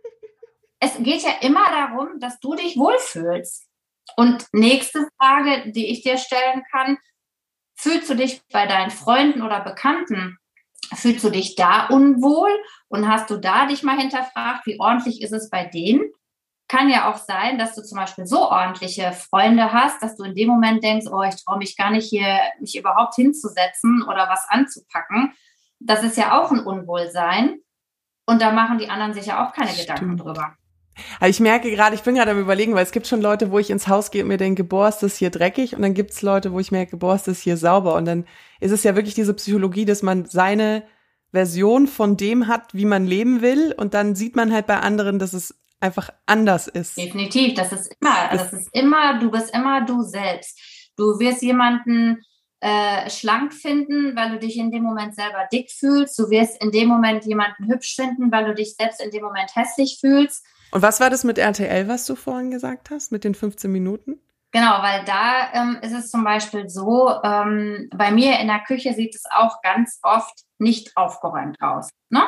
es 0.78 0.94
geht 0.98 1.22
ja 1.22 1.32
immer 1.40 1.64
darum, 1.70 2.20
dass 2.20 2.38
du 2.38 2.54
dich 2.54 2.76
wohlfühlst. 2.76 3.66
Und 4.16 4.46
nächste 4.52 5.08
Frage, 5.16 5.72
die 5.72 5.86
ich 5.86 6.02
dir 6.02 6.18
stellen 6.18 6.62
kann, 6.70 6.98
fühlst 7.80 8.08
du 8.10 8.14
dich 8.14 8.42
bei 8.52 8.66
deinen 8.66 8.90
Freunden 8.90 9.42
oder 9.42 9.60
Bekannten 9.60 10.38
Fühlst 10.94 11.22
du 11.22 11.30
dich 11.30 11.54
da 11.54 11.86
unwohl 11.86 12.50
und 12.88 13.08
hast 13.08 13.30
du 13.30 13.36
da 13.36 13.66
dich 13.66 13.82
mal 13.82 13.96
hinterfragt, 13.96 14.66
wie 14.66 14.80
ordentlich 14.80 15.22
ist 15.22 15.32
es 15.32 15.48
bei 15.48 15.64
denen? 15.64 16.10
Kann 16.66 16.88
ja 16.88 17.10
auch 17.10 17.16
sein, 17.16 17.58
dass 17.58 17.74
du 17.74 17.82
zum 17.82 17.98
Beispiel 17.98 18.26
so 18.26 18.48
ordentliche 18.48 19.12
Freunde 19.12 19.72
hast, 19.72 20.02
dass 20.02 20.16
du 20.16 20.24
in 20.24 20.34
dem 20.34 20.48
Moment 20.48 20.82
denkst, 20.82 21.06
oh, 21.10 21.22
ich 21.22 21.44
traue 21.44 21.58
mich 21.58 21.76
gar 21.76 21.90
nicht 21.90 22.08
hier, 22.08 22.40
mich 22.60 22.76
überhaupt 22.76 23.14
hinzusetzen 23.14 24.02
oder 24.02 24.28
was 24.28 24.46
anzupacken. 24.48 25.32
Das 25.78 26.02
ist 26.02 26.16
ja 26.16 26.40
auch 26.40 26.50
ein 26.50 26.60
Unwohlsein. 26.60 27.60
Und 28.26 28.42
da 28.42 28.52
machen 28.52 28.78
die 28.78 28.88
anderen 28.88 29.14
sich 29.14 29.26
ja 29.26 29.44
auch 29.44 29.52
keine 29.52 29.70
Stimmt. 29.70 29.88
Gedanken 29.88 30.16
drüber. 30.16 30.56
Aber 31.18 31.28
ich 31.28 31.40
merke 31.40 31.70
gerade, 31.70 31.94
ich 31.94 32.02
bin 32.02 32.14
gerade 32.14 32.32
am 32.32 32.40
überlegen, 32.40 32.74
weil 32.74 32.82
es 32.82 32.92
gibt 32.92 33.06
schon 33.06 33.20
Leute, 33.20 33.50
wo 33.50 33.58
ich 33.58 33.70
ins 33.70 33.88
Haus 33.88 34.10
gehe 34.10 34.22
und 34.22 34.28
mir 34.28 34.36
denke, 34.36 34.64
boah, 34.64 34.88
ist 34.88 35.02
das 35.02 35.16
hier 35.16 35.30
dreckig? 35.30 35.74
Und 35.74 35.82
dann 35.82 35.94
gibt 35.94 36.10
es 36.10 36.22
Leute, 36.22 36.52
wo 36.52 36.60
ich 36.60 36.72
merke, 36.72 36.96
boah, 36.96 37.14
ist 37.14 37.28
das 37.28 37.40
hier 37.40 37.56
sauber? 37.56 37.94
Und 37.94 38.04
dann 38.04 38.26
ist 38.60 38.72
es 38.72 38.82
ja 38.82 38.94
wirklich 38.96 39.14
diese 39.14 39.34
Psychologie, 39.34 39.84
dass 39.84 40.02
man 40.02 40.26
seine 40.26 40.84
Version 41.32 41.86
von 41.86 42.16
dem 42.16 42.48
hat, 42.48 42.74
wie 42.74 42.84
man 42.84 43.06
leben 43.06 43.40
will. 43.40 43.74
Und 43.76 43.94
dann 43.94 44.14
sieht 44.14 44.36
man 44.36 44.52
halt 44.52 44.66
bei 44.66 44.78
anderen, 44.78 45.18
dass 45.18 45.32
es 45.32 45.54
einfach 45.80 46.10
anders 46.26 46.68
ist. 46.68 46.96
Definitiv, 46.96 47.54
das 47.54 47.72
ist 47.72 47.96
immer, 48.00 48.28
das, 48.30 48.50
das 48.50 48.60
ist 48.60 48.68
immer, 48.74 49.18
du 49.18 49.30
bist 49.30 49.54
immer 49.54 49.84
du 49.84 50.02
selbst. 50.02 50.58
Du 50.96 51.18
wirst 51.18 51.40
jemanden 51.42 52.22
äh, 52.60 53.08
schlank 53.08 53.54
finden, 53.54 54.14
weil 54.14 54.32
du 54.32 54.38
dich 54.38 54.58
in 54.58 54.70
dem 54.70 54.82
Moment 54.82 55.14
selber 55.14 55.48
dick 55.50 55.70
fühlst. 55.70 56.18
Du 56.18 56.28
wirst 56.28 56.62
in 56.62 56.70
dem 56.70 56.88
Moment 56.88 57.24
jemanden 57.24 57.72
hübsch 57.72 57.96
finden, 57.96 58.30
weil 58.30 58.44
du 58.44 58.54
dich 58.54 58.74
selbst 58.74 59.02
in 59.02 59.10
dem 59.10 59.22
Moment 59.22 59.54
hässlich 59.56 59.98
fühlst. 59.98 60.44
Und 60.70 60.82
was 60.82 61.00
war 61.00 61.10
das 61.10 61.24
mit 61.24 61.38
RTL, 61.38 61.88
was 61.88 62.06
du 62.06 62.14
vorhin 62.14 62.50
gesagt 62.50 62.90
hast, 62.90 63.12
mit 63.12 63.24
den 63.24 63.34
15 63.34 63.70
Minuten? 63.70 64.20
Genau, 64.52 64.82
weil 64.82 65.04
da 65.04 65.52
ähm, 65.52 65.78
ist 65.80 65.92
es 65.92 66.10
zum 66.10 66.24
Beispiel 66.24 66.68
so, 66.68 67.10
ähm, 67.22 67.88
bei 67.94 68.10
mir 68.10 68.40
in 68.40 68.48
der 68.48 68.60
Küche 68.60 68.94
sieht 68.94 69.14
es 69.14 69.24
auch 69.30 69.62
ganz 69.62 70.00
oft 70.02 70.40
nicht 70.58 70.96
aufgeräumt 70.96 71.60
aus. 71.60 71.88
Ne? 72.08 72.22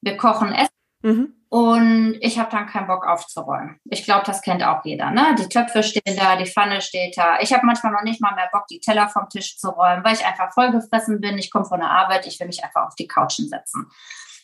Wir 0.00 0.16
kochen 0.16 0.52
Essen 0.52 0.70
mhm. 1.02 1.34
und 1.48 2.18
ich 2.22 2.40
habe 2.40 2.50
dann 2.50 2.66
keinen 2.66 2.88
Bock 2.88 3.06
aufzuräumen. 3.06 3.78
Ich 3.84 4.04
glaube, 4.04 4.24
das 4.26 4.42
kennt 4.42 4.64
auch 4.64 4.84
jeder. 4.84 5.12
Ne? 5.12 5.36
Die 5.38 5.48
Töpfe 5.48 5.84
stehen 5.84 6.16
da, 6.16 6.34
die 6.34 6.50
Pfanne 6.50 6.80
steht 6.80 7.16
da. 7.16 7.38
Ich 7.38 7.52
habe 7.52 7.64
manchmal 7.64 7.92
noch 7.92 8.02
nicht 8.02 8.20
mal 8.20 8.34
mehr 8.34 8.48
Bock, 8.52 8.66
die 8.66 8.80
Teller 8.80 9.08
vom 9.08 9.28
Tisch 9.28 9.56
zu 9.56 9.68
räumen, 9.68 10.02
weil 10.02 10.14
ich 10.14 10.26
einfach 10.26 10.52
vollgefressen 10.52 11.20
bin. 11.20 11.38
Ich 11.38 11.52
komme 11.52 11.66
von 11.66 11.78
der 11.78 11.90
Arbeit, 11.90 12.26
ich 12.26 12.40
will 12.40 12.48
mich 12.48 12.64
einfach 12.64 12.88
auf 12.88 12.96
die 12.96 13.06
Couchen 13.06 13.48
setzen. 13.48 13.86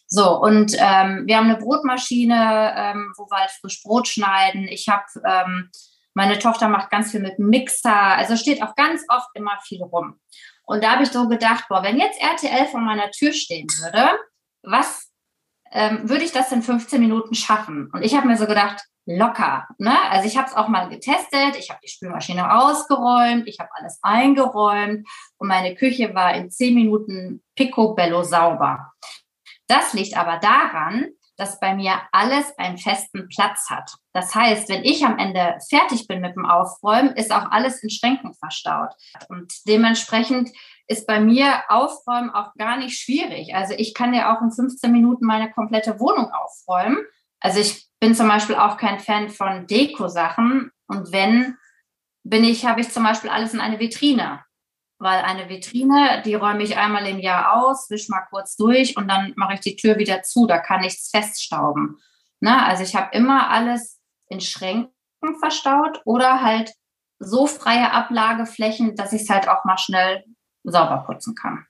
So, 0.09 0.41
und 0.41 0.73
ähm, 0.79 1.25
wir 1.27 1.37
haben 1.37 1.51
eine 1.51 1.59
Brotmaschine, 1.59 2.75
ähm, 2.77 3.13
wo 3.17 3.25
wir 3.25 3.39
halt 3.39 3.51
frisch 3.51 3.83
Brot 3.83 4.07
schneiden. 4.07 4.69
Ich 4.69 4.89
habe, 4.89 5.05
ähm, 5.25 5.71
meine 6.15 6.39
Tochter 6.39 6.69
macht 6.69 6.91
ganz 6.91 7.11
viel 7.11 7.21
mit 7.21 7.39
Mixer, 7.39 8.17
also 8.17 8.37
steht 8.37 8.63
auch 8.63 8.75
ganz 8.75 9.03
oft 9.09 9.29
immer 9.35 9.59
viel 9.65 9.83
rum. 9.83 10.21
Und 10.65 10.83
da 10.83 10.93
habe 10.93 11.03
ich 11.03 11.11
so 11.11 11.29
gedacht, 11.29 11.65
boah, 11.69 11.83
wenn 11.83 11.99
jetzt 11.99 12.21
RTL 12.21 12.67
vor 12.67 12.81
meiner 12.81 13.11
Tür 13.11 13.33
stehen 13.33 13.67
würde, 13.81 14.11
was 14.63 15.11
ähm, 15.73 16.09
würde 16.09 16.25
ich 16.25 16.33
das 16.33 16.53
in 16.53 16.63
15 16.63 17.01
Minuten 17.01 17.35
schaffen? 17.35 17.91
Und 17.93 18.03
ich 18.03 18.17
habe 18.17 18.27
mir 18.27 18.37
so 18.37 18.47
gedacht, 18.47 18.85
locker. 19.07 19.67
Ne? 19.79 19.97
Also 20.11 20.27
ich 20.27 20.37
habe 20.37 20.49
es 20.49 20.55
auch 20.55 20.69
mal 20.69 20.89
getestet, 20.89 21.57
ich 21.59 21.71
habe 21.71 21.81
die 21.83 21.89
Spülmaschine 21.89 22.59
ausgeräumt, 22.59 23.47
ich 23.47 23.61
habe 23.61 23.71
alles 23.75 24.01
eingeräumt 24.03 25.09
und 25.39 25.49
meine 25.49 25.77
Küche 25.77 26.15
war 26.15 26.35
in 26.35 26.51
10 26.51 26.75
Minuten 26.75 27.43
picobello 27.55 28.25
sauber. 28.25 28.93
Das 29.69 29.93
liegt 29.93 30.17
aber 30.17 30.39
daran, 30.39 31.07
dass 31.37 31.61
bei 31.61 31.75
mir 31.75 32.01
alles 32.13 32.57
einen 32.59 32.79
festen 32.79 33.29
Platz 33.29 33.69
hat. 33.69 33.93
Das 34.13 34.35
heißt, 34.35 34.69
wenn 34.69 34.85
ich 34.85 35.05
am 35.05 35.19
Ende 35.19 35.59
fertig 35.69 36.07
bin 36.07 36.21
mit 36.21 36.35
dem 36.35 36.47
Aufräumen, 36.47 37.15
ist 37.15 37.33
auch 37.33 37.51
alles 37.51 37.83
in 37.83 37.91
Schränken 37.91 38.33
verstaut. 38.35 38.91
Und 39.29 39.53
dementsprechend 39.69 40.51
ist 40.87 41.07
bei 41.07 41.21
mir 41.21 41.65
Aufräumen 41.69 42.31
auch 42.31 42.55
gar 42.55 42.79
nicht 42.79 42.99
schwierig. 42.99 43.55
Also 43.55 43.75
ich 43.77 43.93
kann 43.93 44.15
ja 44.15 44.35
auch 44.35 44.41
in 44.41 44.53
15 44.53 44.91
Minuten 44.91 45.27
meine 45.27 45.51
komplette 45.51 46.01
Wohnung 46.01 46.31
aufräumen. 46.31 46.99
Also 47.41 47.61
ich 47.61 47.87
bin 48.01 48.15
zum 48.15 48.29
Beispiel 48.29 48.57
auch 48.57 48.77
kein 48.77 48.99
Fan 48.99 49.29
von 49.29 49.67
Deko-Sachen. 49.67 50.71
Und 50.87 51.13
wenn, 51.13 51.57
bin 52.23 52.45
ich, 52.45 52.65
habe 52.65 52.81
ich 52.81 52.91
zum 52.91 53.05
Beispiel 53.05 53.31
alles 53.31 53.53
in 53.53 53.61
eine 53.61 53.79
Vitrine. 53.79 54.41
Weil 54.99 55.23
eine 55.23 55.49
Vitrine, 55.49 56.23
die 56.25 56.35
räume 56.35 56.63
ich 56.63 56.77
einmal 56.77 57.07
im 57.07 57.19
Jahr 57.19 57.55
aus, 57.63 57.91
wisch 57.91 58.09
mal 58.09 58.27
kurz 58.31 58.57
durch 58.57 58.97
und 58.97 59.09
dann 59.09 59.35
mache 59.37 59.55
ich 59.55 59.61
die 59.61 59.77
Tür 59.77 59.99
wieder 59.99 60.23
zu. 60.23 60.47
Da 60.47 60.59
kann 60.59 60.81
nichts 60.81 61.11
feststauben. 61.11 61.99
Na, 62.41 62.67
also 62.67 62.83
ich 62.83 62.97
habe 62.97 63.15
immer 63.15 63.51
alles 63.51 64.01
in 64.29 64.41
Schränken 64.41 64.91
verstaut 65.39 66.01
oder 66.05 66.43
halt 66.43 66.73
so 67.19 67.47
freie 67.47 67.93
Ablageflächen, 67.93 68.97
dass 68.97 69.13
ich 69.13 69.23
es 69.23 69.31
halt 69.31 69.49
auch 69.49 69.65
mal 69.65 69.79
schnell 69.79 70.25
sauber 70.65 71.05
putzen 71.07 71.35
kann. 71.35 71.67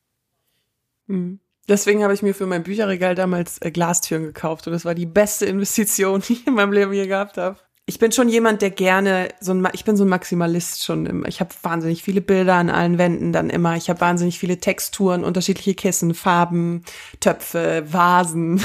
Mhm. 1.07 1.41
Deswegen 1.69 2.05
habe 2.05 2.15
ich 2.15 2.23
mir 2.23 2.35
für 2.35 2.47
mein 2.47 2.63
Bücherregal 2.63 3.17
damals 3.17 3.61
äh, 3.61 3.73
Glastüren 3.73 4.23
gekauft 4.23 4.67
und 4.67 4.73
das 4.73 4.85
war 4.85 4.95
die 4.95 5.07
beste 5.07 5.47
Investition, 5.47 6.21
die 6.27 6.35
ich 6.35 6.47
in 6.47 6.55
meinem 6.55 6.73
Leben 6.73 6.93
je 6.93 7.07
gehabt 7.07 7.39
habe. 7.39 7.59
Ich 7.89 8.01
bin 8.01 8.11
schon 8.11 8.29
jemand, 8.29 8.63
der 8.63 8.71
gerne 8.71 9.29
so 9.39 9.55
ein, 9.55 9.69
ich 9.73 9.85
bin 9.85 9.97
so 9.97 10.05
ein 10.05 10.09
Maximalist 10.09 10.83
schon 10.83 11.07
immer. 11.07 11.29
Ich 11.29 11.39
habe 11.39 11.55
wahnsinnig 11.63 12.03
viele 12.03 12.21
Bilder 12.21 12.55
an 12.55 12.69
allen 12.69 12.99
Wänden 12.99 13.33
dann 13.33 13.49
immer. 13.49 13.77
Ich 13.77 13.89
habe 13.89 14.01
wahnsinnig 14.01 14.41
viele 14.41 14.59
Texturen, 14.59 15.23
unterschiedliche 15.23 15.75
Kissen, 15.75 16.13
Farben, 16.13 16.85
Töpfe, 17.21 17.85
Vasen. 17.87 18.61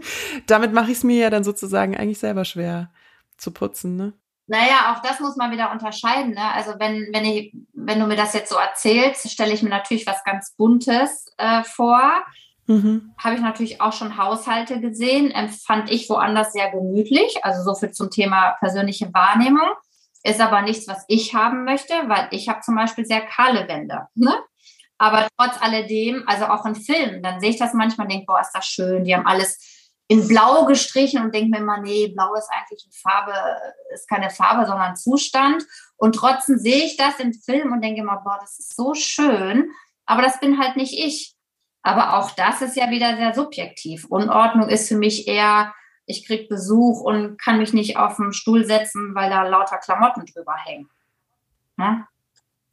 Damit 0.46 0.74
mache 0.74 0.90
ich 0.90 0.98
es 0.98 1.04
mir 1.04 1.16
ja 1.16 1.30
dann 1.30 1.42
sozusagen 1.42 1.96
eigentlich 1.96 2.18
selber 2.18 2.44
schwer 2.44 2.90
zu 3.38 3.50
putzen, 3.50 3.96
ne? 3.96 4.12
Naja, 4.46 4.94
auch 4.94 5.02
das 5.02 5.20
muss 5.20 5.36
man 5.36 5.50
wieder 5.50 5.72
unterscheiden. 5.72 6.34
Ne? 6.34 6.52
Also 6.52 6.74
wenn, 6.78 7.08
wenn, 7.12 7.24
ich, 7.24 7.52
wenn 7.72 7.98
du 7.98 8.06
mir 8.06 8.16
das 8.16 8.32
jetzt 8.32 8.50
so 8.50 8.56
erzählst, 8.56 9.28
stelle 9.30 9.52
ich 9.52 9.62
mir 9.62 9.70
natürlich 9.70 10.06
was 10.06 10.22
ganz 10.22 10.54
Buntes 10.54 11.32
äh, 11.36 11.64
vor. 11.64 12.24
Mhm. 12.66 13.12
Habe 13.18 13.36
ich 13.36 13.40
natürlich 13.40 13.80
auch 13.80 13.92
schon 13.92 14.16
Haushalte 14.16 14.80
gesehen, 14.80 15.30
empfand 15.30 15.90
ich 15.90 16.08
woanders 16.08 16.52
sehr 16.52 16.70
gemütlich, 16.70 17.44
also 17.44 17.62
so 17.62 17.78
viel 17.78 17.92
zum 17.92 18.10
Thema 18.10 18.56
persönliche 18.58 19.12
Wahrnehmung. 19.14 19.68
Ist 20.24 20.40
aber 20.40 20.62
nichts, 20.62 20.88
was 20.88 21.04
ich 21.06 21.34
haben 21.34 21.64
möchte, 21.64 21.94
weil 22.08 22.26
ich 22.32 22.48
habe 22.48 22.60
zum 22.60 22.74
Beispiel 22.74 23.06
sehr 23.06 23.20
kahle 23.20 23.68
Wände. 23.68 24.08
Ne? 24.14 24.34
Aber 24.98 25.28
trotz 25.38 25.60
alledem, 25.60 26.24
also 26.26 26.46
auch 26.46 26.66
in 26.66 26.74
Filmen, 26.74 27.22
dann 27.22 27.40
sehe 27.40 27.50
ich 27.50 27.58
das 27.58 27.74
manchmal 27.74 28.06
und 28.06 28.12
denke, 28.12 28.26
boah, 28.26 28.40
ist 28.40 28.52
das 28.52 28.66
schön, 28.66 29.04
die 29.04 29.14
haben 29.14 29.26
alles 29.26 29.76
in 30.08 30.26
Blau 30.26 30.64
gestrichen 30.64 31.22
und 31.22 31.34
denke 31.34 31.50
mir 31.50 31.58
immer, 31.58 31.80
nee, 31.80 32.08
Blau 32.08 32.34
ist 32.34 32.48
eigentlich 32.50 32.84
eine 32.84 32.92
Farbe, 32.92 33.56
ist 33.92 34.08
keine 34.08 34.30
Farbe, 34.30 34.66
sondern 34.66 34.96
Zustand. 34.96 35.64
Und 35.96 36.14
trotzdem 36.14 36.58
sehe 36.58 36.84
ich 36.84 36.96
das 36.96 37.18
im 37.18 37.32
Film 37.32 37.72
und 37.72 37.82
denke 37.82 38.00
immer, 38.00 38.20
boah, 38.22 38.38
das 38.40 38.58
ist 38.58 38.76
so 38.76 38.94
schön. 38.94 39.70
Aber 40.06 40.22
das 40.22 40.40
bin 40.40 40.58
halt 40.58 40.76
nicht 40.76 40.98
ich. 40.98 41.35
Aber 41.86 42.18
auch 42.18 42.32
das 42.32 42.62
ist 42.62 42.76
ja 42.76 42.90
wieder 42.90 43.16
sehr 43.16 43.32
subjektiv. 43.32 44.06
Unordnung 44.06 44.68
ist 44.68 44.88
für 44.88 44.96
mich 44.96 45.28
eher, 45.28 45.72
ich 46.04 46.26
kriege 46.26 46.48
Besuch 46.48 47.00
und 47.00 47.40
kann 47.40 47.58
mich 47.58 47.72
nicht 47.72 47.96
auf 47.96 48.16
den 48.16 48.32
Stuhl 48.32 48.64
setzen, 48.64 49.14
weil 49.14 49.30
da 49.30 49.44
lauter 49.44 49.78
Klamotten 49.78 50.26
drüber 50.26 50.56
hängen. 50.56 50.90
Ne? 51.76 52.04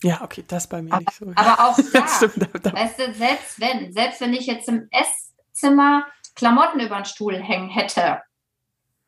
Ja, 0.01 0.23
okay, 0.23 0.43
das 0.47 0.65
bei 0.65 0.81
mir 0.81 0.93
aber, 0.93 1.01
nicht 1.01 1.13
so. 1.13 1.31
Aber 1.35 1.63
auch 1.63 1.77
da, 1.93 2.73
weißt 2.73 2.99
du, 2.99 3.13
selbst 3.13 3.61
wenn, 3.61 3.93
selbst 3.93 4.19
wenn 4.19 4.33
ich 4.33 4.47
jetzt 4.47 4.67
im 4.67 4.89
Esszimmer 4.89 6.07
Klamotten 6.33 6.79
über 6.79 6.95
den 6.95 7.05
Stuhl 7.05 7.35
hängen 7.35 7.69
hätte 7.69 8.19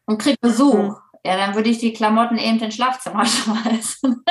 und 0.06 0.22
kriege 0.22 0.38
Besuch, 0.40 0.76
mhm. 0.76 0.98
ja, 1.24 1.36
dann 1.36 1.56
würde 1.56 1.72
ich 1.72 1.80
die 1.80 1.94
Klamotten 1.94 2.38
eben 2.38 2.60
ins 2.60 2.76
Schlafzimmer 2.76 3.26
schmeißen. 3.26 4.24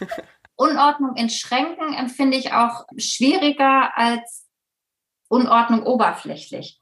Unordnung 0.56 1.16
in 1.16 1.28
Schränken 1.28 1.92
empfinde 1.92 2.38
ich 2.38 2.54
auch 2.54 2.86
schwieriger 2.96 3.94
als 3.94 4.46
Unordnung 5.30 5.84
oberflächlich. 5.84 6.80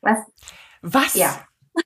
Was? 0.00 0.18
Was? 0.82 1.14
Ja. 1.14 1.44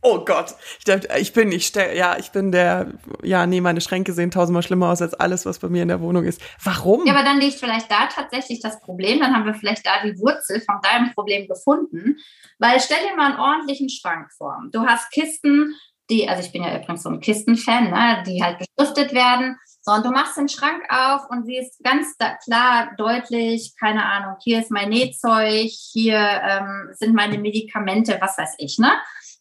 Oh 0.00 0.24
Gott, 0.24 0.54
ich 0.78 0.84
dachte, 0.84 1.08
ich 1.18 1.32
bin, 1.32 1.50
ich 1.50 1.66
stell, 1.66 1.96
ja, 1.96 2.16
ich 2.16 2.30
bin 2.30 2.52
der, 2.52 2.92
ja, 3.24 3.46
nee, 3.46 3.60
meine 3.60 3.80
Schränke 3.80 4.12
sehen 4.12 4.30
tausendmal 4.30 4.62
schlimmer 4.62 4.90
aus 4.90 5.02
als 5.02 5.12
alles, 5.12 5.44
was 5.44 5.58
bei 5.58 5.68
mir 5.68 5.82
in 5.82 5.88
der 5.88 6.00
Wohnung 6.00 6.22
ist. 6.22 6.40
Warum? 6.62 7.04
Ja, 7.04 7.14
aber 7.14 7.24
dann 7.24 7.40
liegt 7.40 7.58
vielleicht 7.58 7.90
da 7.90 8.06
tatsächlich 8.06 8.60
das 8.60 8.80
Problem, 8.80 9.18
dann 9.18 9.34
haben 9.34 9.44
wir 9.44 9.54
vielleicht 9.54 9.84
da 9.84 10.00
die 10.04 10.16
Wurzel 10.20 10.60
von 10.60 10.76
deinem 10.82 11.12
Problem 11.14 11.48
gefunden, 11.48 12.16
weil 12.60 12.78
stell 12.78 12.98
dir 13.08 13.16
mal 13.16 13.32
einen 13.32 13.40
ordentlichen 13.40 13.90
Schrank 13.90 14.32
vor. 14.32 14.56
Du 14.70 14.86
hast 14.86 15.10
Kisten, 15.10 15.74
die, 16.10 16.28
also 16.28 16.44
ich 16.44 16.52
bin 16.52 16.62
ja 16.62 16.76
übrigens 16.76 17.02
so 17.02 17.10
ein 17.10 17.20
Kistenfan, 17.20 17.90
ne, 17.90 18.22
die 18.24 18.40
halt 18.40 18.58
beschriftet 18.76 19.12
werden 19.12 19.58
so, 19.88 19.94
und 19.94 20.04
du 20.04 20.10
machst 20.10 20.36
den 20.36 20.50
Schrank 20.50 20.84
auf 20.90 21.30
und 21.30 21.46
siehst 21.46 21.82
ganz 21.82 22.14
klar, 22.44 22.90
deutlich, 22.98 23.72
keine 23.80 24.04
Ahnung, 24.04 24.36
hier 24.38 24.60
ist 24.60 24.70
mein 24.70 24.90
Nähzeug, 24.90 25.70
hier 25.70 26.18
ähm, 26.18 26.90
sind 26.92 27.14
meine 27.14 27.38
Medikamente, 27.38 28.18
was 28.20 28.36
weiß 28.36 28.56
ich, 28.58 28.78
ne? 28.78 28.92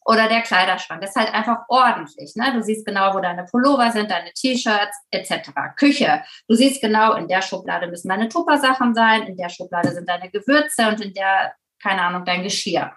Oder 0.06 0.30
der 0.30 0.44
Kleiderschrank. 0.44 1.01
Das 1.01 1.10
ist 1.10 1.18
halt 1.18 1.34
einfach 1.34 1.66
ordentlich. 1.68 2.34
Ne? 2.38 2.54
Du 2.54 2.63
siehst 2.63 2.86
genau, 2.86 3.13
wo 3.13 3.20
deine 3.20 3.44
Pullover 3.44 3.92
sind, 3.92 4.10
deine 4.10 4.32
T-Shirts 4.32 4.98
etc. 5.12 5.50
Küche. 5.75 6.24
Du 6.48 6.56
siehst 6.56 6.80
genau, 6.80 7.16
in 7.16 7.27
der 7.27 7.42
Schublade 7.42 7.88
müssen 7.88 8.08
deine 8.08 8.30
Tuppersachen 8.30 8.96
sein, 8.96 9.24
in 9.24 9.36
der 9.36 9.50
Schublade 9.50 9.92
sind 9.92 10.08
deine 10.08 10.30
Gewürze 10.30 10.88
und 10.88 11.01
in 11.01 11.13
der, 11.13 11.56
keine 11.84 12.04
Ahnung, 12.04 12.24
dein 12.24 12.44
Geschirr. 12.44 12.94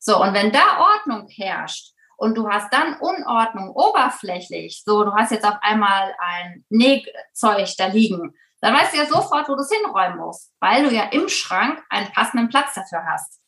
So, 0.00 0.22
und 0.22 0.34
wenn 0.34 0.52
da 0.52 0.80
Ordnung 0.80 1.28
herrscht, 1.30 1.94
und 2.20 2.36
du 2.36 2.46
hast 2.50 2.70
dann 2.70 2.98
Unordnung 3.00 3.70
oberflächlich, 3.70 4.82
so 4.84 5.04
du 5.04 5.12
hast 5.14 5.32
jetzt 5.32 5.46
auf 5.46 5.56
einmal 5.62 6.14
ein 6.18 6.66
Nähzeug 6.68 7.66
da 7.78 7.86
liegen, 7.86 8.34
dann 8.60 8.74
weißt 8.74 8.92
du 8.92 8.98
ja 8.98 9.06
sofort, 9.06 9.48
wo 9.48 9.54
du 9.54 9.62
es 9.62 9.72
hinräumen 9.72 10.18
musst, 10.18 10.52
weil 10.60 10.84
du 10.84 10.94
ja 10.94 11.04
im 11.04 11.30
Schrank 11.30 11.82
einen 11.88 12.12
passenden 12.12 12.50
Platz 12.50 12.74
dafür 12.74 13.06
hast. 13.10 13.40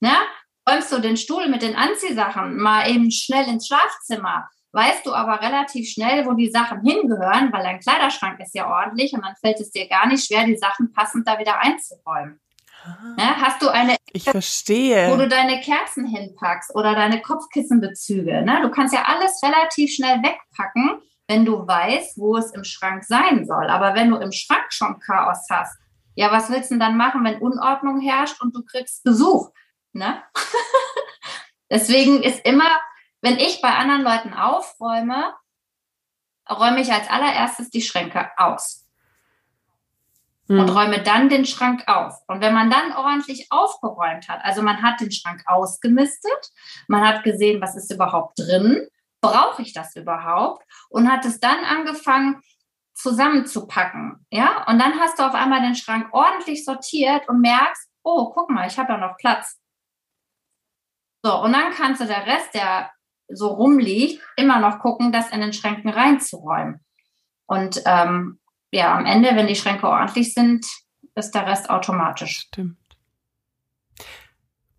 Ja? 0.00 0.10
Ne? 0.10 0.16
Räumst 0.68 0.90
du 0.90 0.98
den 0.98 1.16
Stuhl 1.16 1.48
mit 1.48 1.62
den 1.62 1.76
Anziehsachen 1.76 2.56
mal 2.56 2.90
eben 2.90 3.12
schnell 3.12 3.46
ins 3.46 3.68
Schlafzimmer, 3.68 4.48
weißt 4.72 5.06
du 5.06 5.14
aber 5.14 5.40
relativ 5.40 5.88
schnell, 5.88 6.26
wo 6.26 6.32
die 6.32 6.50
Sachen 6.50 6.80
hingehören, 6.80 7.52
weil 7.52 7.62
dein 7.62 7.78
Kleiderschrank 7.78 8.40
ist 8.40 8.56
ja 8.56 8.68
ordentlich 8.68 9.12
und 9.12 9.24
dann 9.24 9.36
fällt 9.36 9.60
es 9.60 9.70
dir 9.70 9.88
gar 9.88 10.08
nicht 10.08 10.26
schwer, 10.26 10.42
die 10.44 10.58
Sachen 10.58 10.92
passend 10.92 11.28
da 11.28 11.38
wieder 11.38 11.60
einzuräumen. 11.60 12.40
Ja, 13.18 13.36
hast 13.40 13.62
du 13.62 13.68
eine, 13.68 13.96
ich 14.12 14.24
verstehe, 14.24 15.10
wo 15.10 15.16
du 15.16 15.28
deine 15.28 15.60
Kerzen 15.60 16.06
hinpackst 16.06 16.74
oder 16.74 16.94
deine 16.94 17.20
Kopfkissenbezüge. 17.20 18.42
Ne? 18.42 18.60
Du 18.62 18.70
kannst 18.70 18.94
ja 18.94 19.04
alles 19.06 19.40
relativ 19.42 19.94
schnell 19.94 20.22
wegpacken, 20.22 21.02
wenn 21.28 21.44
du 21.44 21.66
weißt, 21.66 22.18
wo 22.18 22.36
es 22.36 22.52
im 22.52 22.64
Schrank 22.64 23.04
sein 23.04 23.44
soll. 23.44 23.68
Aber 23.68 23.94
wenn 23.94 24.10
du 24.10 24.16
im 24.16 24.32
Schrank 24.32 24.66
schon 24.70 25.00
Chaos 25.00 25.46
hast, 25.50 25.76
ja, 26.14 26.32
was 26.32 26.50
willst 26.50 26.70
du 26.70 26.74
denn 26.74 26.80
dann 26.80 26.96
machen, 26.96 27.24
wenn 27.24 27.40
Unordnung 27.40 28.00
herrscht 28.00 28.40
und 28.40 28.54
du 28.54 28.64
kriegst 28.64 29.04
Besuch? 29.04 29.50
Ne? 29.92 30.22
Deswegen 31.70 32.22
ist 32.22 32.44
immer, 32.46 32.80
wenn 33.20 33.38
ich 33.38 33.60
bei 33.60 33.74
anderen 33.74 34.02
Leuten 34.02 34.32
aufräume, 34.32 35.34
räume 36.48 36.80
ich 36.80 36.92
als 36.92 37.10
allererstes 37.10 37.70
die 37.70 37.82
Schränke 37.82 38.30
aus 38.36 38.85
mhm. 40.48 40.60
und 40.60 40.68
räume 40.70 41.02
dann 41.02 41.28
den 41.28 41.44
Schrank 41.44 41.84
auf. 41.86 42.14
Und 42.26 42.40
wenn 42.40 42.54
man 42.54 42.70
dann 42.70 42.92
ordentlich 42.92 43.46
aufgeräumt 43.50 44.28
hat, 44.28 44.44
also 44.44 44.62
man 44.62 44.82
hat 44.82 45.00
den 45.00 45.12
Schrank 45.12 45.42
ausgemistet, 45.46 46.50
man 46.88 47.06
hat 47.06 47.24
gesehen, 47.24 47.60
was 47.60 47.76
ist 47.76 47.92
überhaupt 47.92 48.38
drin, 48.38 48.86
brauche 49.20 49.62
ich 49.62 49.72
das 49.72 49.96
überhaupt 49.96 50.64
und 50.88 51.10
hat 51.10 51.24
es 51.24 51.40
dann 51.40 51.64
angefangen 51.64 52.40
zusammenzupacken, 52.94 54.26
ja? 54.30 54.64
Und 54.68 54.78
dann 54.78 54.98
hast 54.98 55.18
du 55.18 55.22
auf 55.22 55.34
einmal 55.34 55.60
den 55.60 55.74
Schrank 55.74 56.08
ordentlich 56.12 56.64
sortiert 56.64 57.28
und 57.28 57.40
merkst, 57.40 57.90
oh, 58.02 58.32
guck 58.32 58.48
mal, 58.50 58.66
ich 58.66 58.78
habe 58.78 58.92
ja 58.92 58.98
noch 58.98 59.18
Platz. 59.18 59.60
So, 61.22 61.42
und 61.42 61.52
dann 61.52 61.72
kannst 61.72 62.00
du 62.00 62.06
der 62.06 62.26
Rest, 62.26 62.54
der 62.54 62.90
so 63.28 63.48
rumliegt, 63.48 64.22
immer 64.36 64.60
noch 64.60 64.78
gucken, 64.78 65.12
das 65.12 65.30
in 65.30 65.40
den 65.40 65.52
Schränken 65.52 65.90
reinzuräumen. 65.90 66.84
Und 67.46 67.82
ähm, 67.84 68.40
ja, 68.76 68.96
am 68.96 69.06
Ende, 69.06 69.30
wenn 69.34 69.46
die 69.46 69.56
Schränke 69.56 69.88
ordentlich 69.88 70.34
sind, 70.34 70.66
ist 71.14 71.32
der 71.32 71.46
Rest 71.46 71.70
automatisch. 71.70 72.46
Stimmt. 72.48 72.76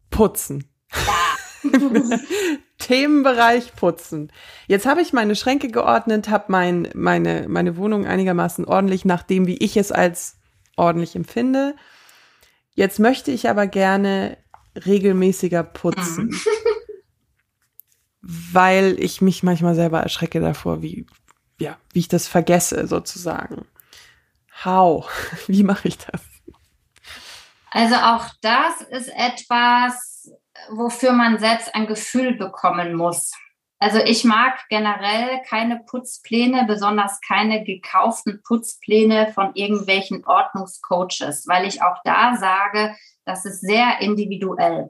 Putzen. 0.10 0.70
Ja. 0.94 1.70
Themenbereich 2.78 3.76
Putzen. 3.76 4.32
Jetzt 4.68 4.86
habe 4.86 5.02
ich 5.02 5.14
meine 5.14 5.36
Schränke 5.36 5.70
geordnet, 5.70 6.30
habe 6.30 6.46
mein, 6.50 6.90
meine, 6.94 7.48
meine 7.50 7.76
Wohnung 7.76 8.06
einigermaßen 8.06 8.66
ordentlich 8.66 9.04
nach 9.04 9.24
dem, 9.24 9.48
wie 9.48 9.58
ich 9.58 9.76
es 9.78 9.92
als 9.92 10.38
ordentlich 10.76 11.16
empfinde. 11.16 11.76
Jetzt 12.76 13.00
möchte 13.00 13.32
ich 13.32 13.50
aber 13.50 13.66
gerne 13.66 14.38
regelmäßiger 14.86 15.64
putzen. 15.64 16.28
Mhm. 16.28 16.40
weil 18.22 19.00
ich 19.00 19.22
mich 19.22 19.42
manchmal 19.42 19.74
selber 19.74 20.02
erschrecke 20.02 20.40
davor, 20.40 20.82
wie, 20.82 21.08
ja, 21.60 21.78
wie 21.94 22.00
ich 22.00 22.08
das 22.10 22.28
vergesse 22.28 22.86
sozusagen. 22.86 23.66
How? 24.64 25.08
Wie 25.48 25.64
mache 25.64 25.88
ich 25.88 25.98
das? 25.98 26.22
Also 27.72 27.96
auch 27.96 28.26
das 28.42 28.82
ist 28.82 29.10
etwas, 29.10 30.32
wofür 30.70 31.12
man 31.12 31.38
selbst 31.38 31.76
ein 31.76 31.86
Gefühl 31.86 32.36
bekommen 32.36 32.96
muss. 32.96 33.34
Also 33.80 34.00
ich 34.00 34.24
mag 34.24 34.68
generell 34.70 35.42
keine 35.48 35.82
Putzpläne, 35.86 36.66
besonders 36.66 37.20
keine 37.22 37.64
gekauften 37.64 38.42
Putzpläne 38.42 39.32
von 39.34 39.54
irgendwelchen 39.54 40.26
Ordnungscoaches, 40.26 41.46
weil 41.48 41.68
ich 41.68 41.84
auch 41.84 41.98
da 42.04 42.36
sage, 42.38 42.96
das 43.26 43.46
ist 43.46 43.62
sehr 43.62 44.00
individuell. 44.00 44.90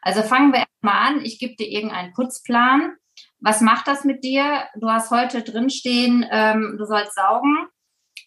Also 0.00 0.22
fangen 0.22 0.52
wir 0.52 0.60
erstmal 0.60 1.08
an. 1.08 1.24
Ich 1.24 1.38
gebe 1.38 1.56
dir 1.56 1.68
irgendeinen 1.68 2.14
Putzplan. 2.14 2.96
Was 3.40 3.60
macht 3.60 3.86
das 3.86 4.04
mit 4.04 4.24
dir? 4.24 4.66
Du 4.76 4.88
hast 4.88 5.10
heute 5.10 5.42
drinstehen, 5.42 6.24
ähm, 6.30 6.76
du 6.78 6.86
sollst 6.86 7.14
saugen 7.14 7.68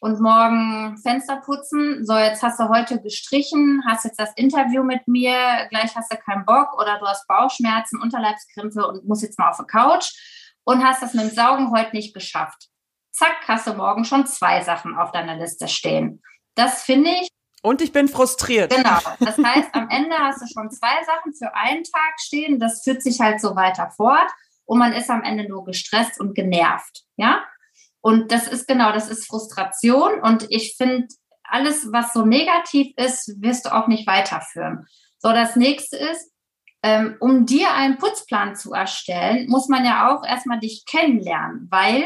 und 0.05 0.21
morgen 0.21 0.99
Fenster 0.99 1.37
putzen. 1.37 2.05
So, 2.05 2.15
jetzt 2.15 2.43
hast 2.43 2.59
du 2.59 2.69
heute 2.69 3.01
gestrichen, 3.01 3.81
hast 3.87 4.05
jetzt 4.05 4.19
das 4.19 4.31
Interview 4.35 4.83
mit 4.83 5.07
mir, 5.07 5.65
gleich 5.71 5.95
hast 5.95 6.13
du 6.13 6.17
keinen 6.17 6.45
Bock 6.45 6.79
oder 6.79 6.99
du 6.99 7.07
hast 7.07 7.27
Bauchschmerzen, 7.27 7.99
Unterleibskrämpfe 7.99 8.85
und 8.85 9.07
musst 9.07 9.23
jetzt 9.23 9.39
mal 9.39 9.49
auf 9.49 9.57
die 9.57 9.65
Couch 9.65 10.13
und 10.63 10.85
hast 10.85 11.01
das 11.01 11.15
mit 11.15 11.23
dem 11.23 11.31
Saugen 11.31 11.71
heute 11.71 11.95
nicht 11.95 12.13
geschafft. 12.13 12.67
Zack, 13.13 13.47
hast 13.47 13.65
du 13.65 13.73
morgen 13.73 14.05
schon 14.05 14.27
zwei 14.27 14.61
Sachen 14.61 14.95
auf 14.95 15.11
deiner 15.11 15.37
Liste 15.37 15.67
stehen. 15.67 16.21
Das 16.53 16.83
finde 16.83 17.09
ich. 17.09 17.27
Und 17.63 17.81
ich 17.81 17.91
bin 17.91 18.07
frustriert. 18.07 18.75
Genau. 18.75 18.99
Das 19.19 19.39
heißt, 19.39 19.69
am 19.73 19.89
Ende 19.89 20.15
hast 20.19 20.39
du 20.39 20.45
schon 20.45 20.69
zwei 20.69 21.03
Sachen 21.03 21.33
für 21.33 21.55
einen 21.55 21.83
Tag 21.83 22.19
stehen. 22.19 22.59
Das 22.59 22.83
führt 22.83 23.01
sich 23.01 23.19
halt 23.21 23.41
so 23.41 23.55
weiter 23.55 23.89
fort. 23.89 24.29
Und 24.65 24.77
man 24.77 24.93
ist 24.93 25.09
am 25.09 25.23
Ende 25.23 25.49
nur 25.49 25.65
gestresst 25.65 26.19
und 26.19 26.35
genervt. 26.35 27.05
Ja? 27.17 27.43
Und 28.05 28.31
das 28.31 28.47
ist 28.47 28.67
genau, 28.67 28.91
das 28.91 29.09
ist 29.09 29.25
Frustration. 29.25 30.21
Und 30.21 30.45
ich 30.51 30.75
finde, 30.77 31.07
alles, 31.41 31.91
was 31.91 32.13
so 32.13 32.23
negativ 32.23 32.93
ist, 32.97 33.41
wirst 33.41 33.65
du 33.65 33.73
auch 33.73 33.87
nicht 33.87 34.05
weiterführen. 34.05 34.85
So, 35.17 35.29
das 35.29 35.55
nächste 35.55 35.97
ist, 35.97 36.31
ähm, 36.83 37.17
um 37.19 37.47
dir 37.47 37.73
einen 37.73 37.97
Putzplan 37.97 38.55
zu 38.55 38.73
erstellen, 38.73 39.49
muss 39.49 39.69
man 39.69 39.83
ja 39.83 40.11
auch 40.11 40.23
erstmal 40.23 40.59
dich 40.59 40.85
kennenlernen, 40.85 41.67
weil 41.71 42.03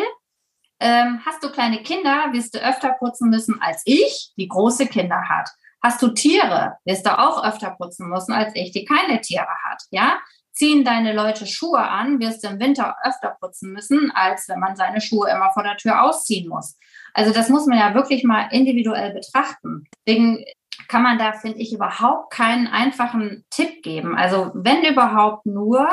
ähm, 0.79 1.19
hast 1.25 1.43
du 1.43 1.51
kleine 1.51 1.83
Kinder, 1.83 2.29
wirst 2.31 2.55
du 2.55 2.59
öfter 2.59 2.93
putzen 2.93 3.29
müssen 3.29 3.61
als 3.61 3.81
ich, 3.83 4.31
die 4.37 4.47
große 4.47 4.87
Kinder 4.87 5.27
hat. 5.27 5.49
Hast 5.83 6.01
du 6.01 6.13
Tiere, 6.13 6.77
wirst 6.85 7.05
du 7.05 7.19
auch 7.19 7.43
öfter 7.43 7.71
putzen 7.71 8.07
müssen 8.07 8.31
als 8.31 8.55
ich, 8.55 8.71
die 8.71 8.85
keine 8.85 9.19
Tiere 9.19 9.53
hat. 9.65 9.83
Ja, 9.91 10.17
ziehen 10.59 10.83
deine 10.83 11.13
Leute 11.13 11.47
Schuhe 11.47 11.79
an, 11.79 12.19
wirst 12.19 12.43
du 12.43 12.49
im 12.49 12.59
Winter 12.59 12.97
öfter 13.05 13.37
putzen 13.39 13.71
müssen, 13.71 14.11
als 14.13 14.49
wenn 14.49 14.59
man 14.59 14.75
seine 14.75 14.99
Schuhe 14.99 15.29
immer 15.31 15.51
vor 15.53 15.63
der 15.63 15.77
Tür 15.77 16.03
ausziehen 16.03 16.49
muss. 16.49 16.77
Also 17.13 17.31
das 17.31 17.47
muss 17.47 17.65
man 17.65 17.79
ja 17.79 17.95
wirklich 17.95 18.25
mal 18.25 18.49
individuell 18.51 19.13
betrachten. 19.13 19.85
Deswegen 20.05 20.43
kann 20.89 21.01
man 21.01 21.17
da, 21.17 21.31
finde 21.31 21.59
ich, 21.59 21.73
überhaupt 21.73 22.33
keinen 22.33 22.67
einfachen 22.67 23.45
Tipp 23.49 23.81
geben. 23.83 24.17
Also 24.17 24.51
wenn 24.53 24.83
überhaupt 24.83 25.45
nur, 25.45 25.87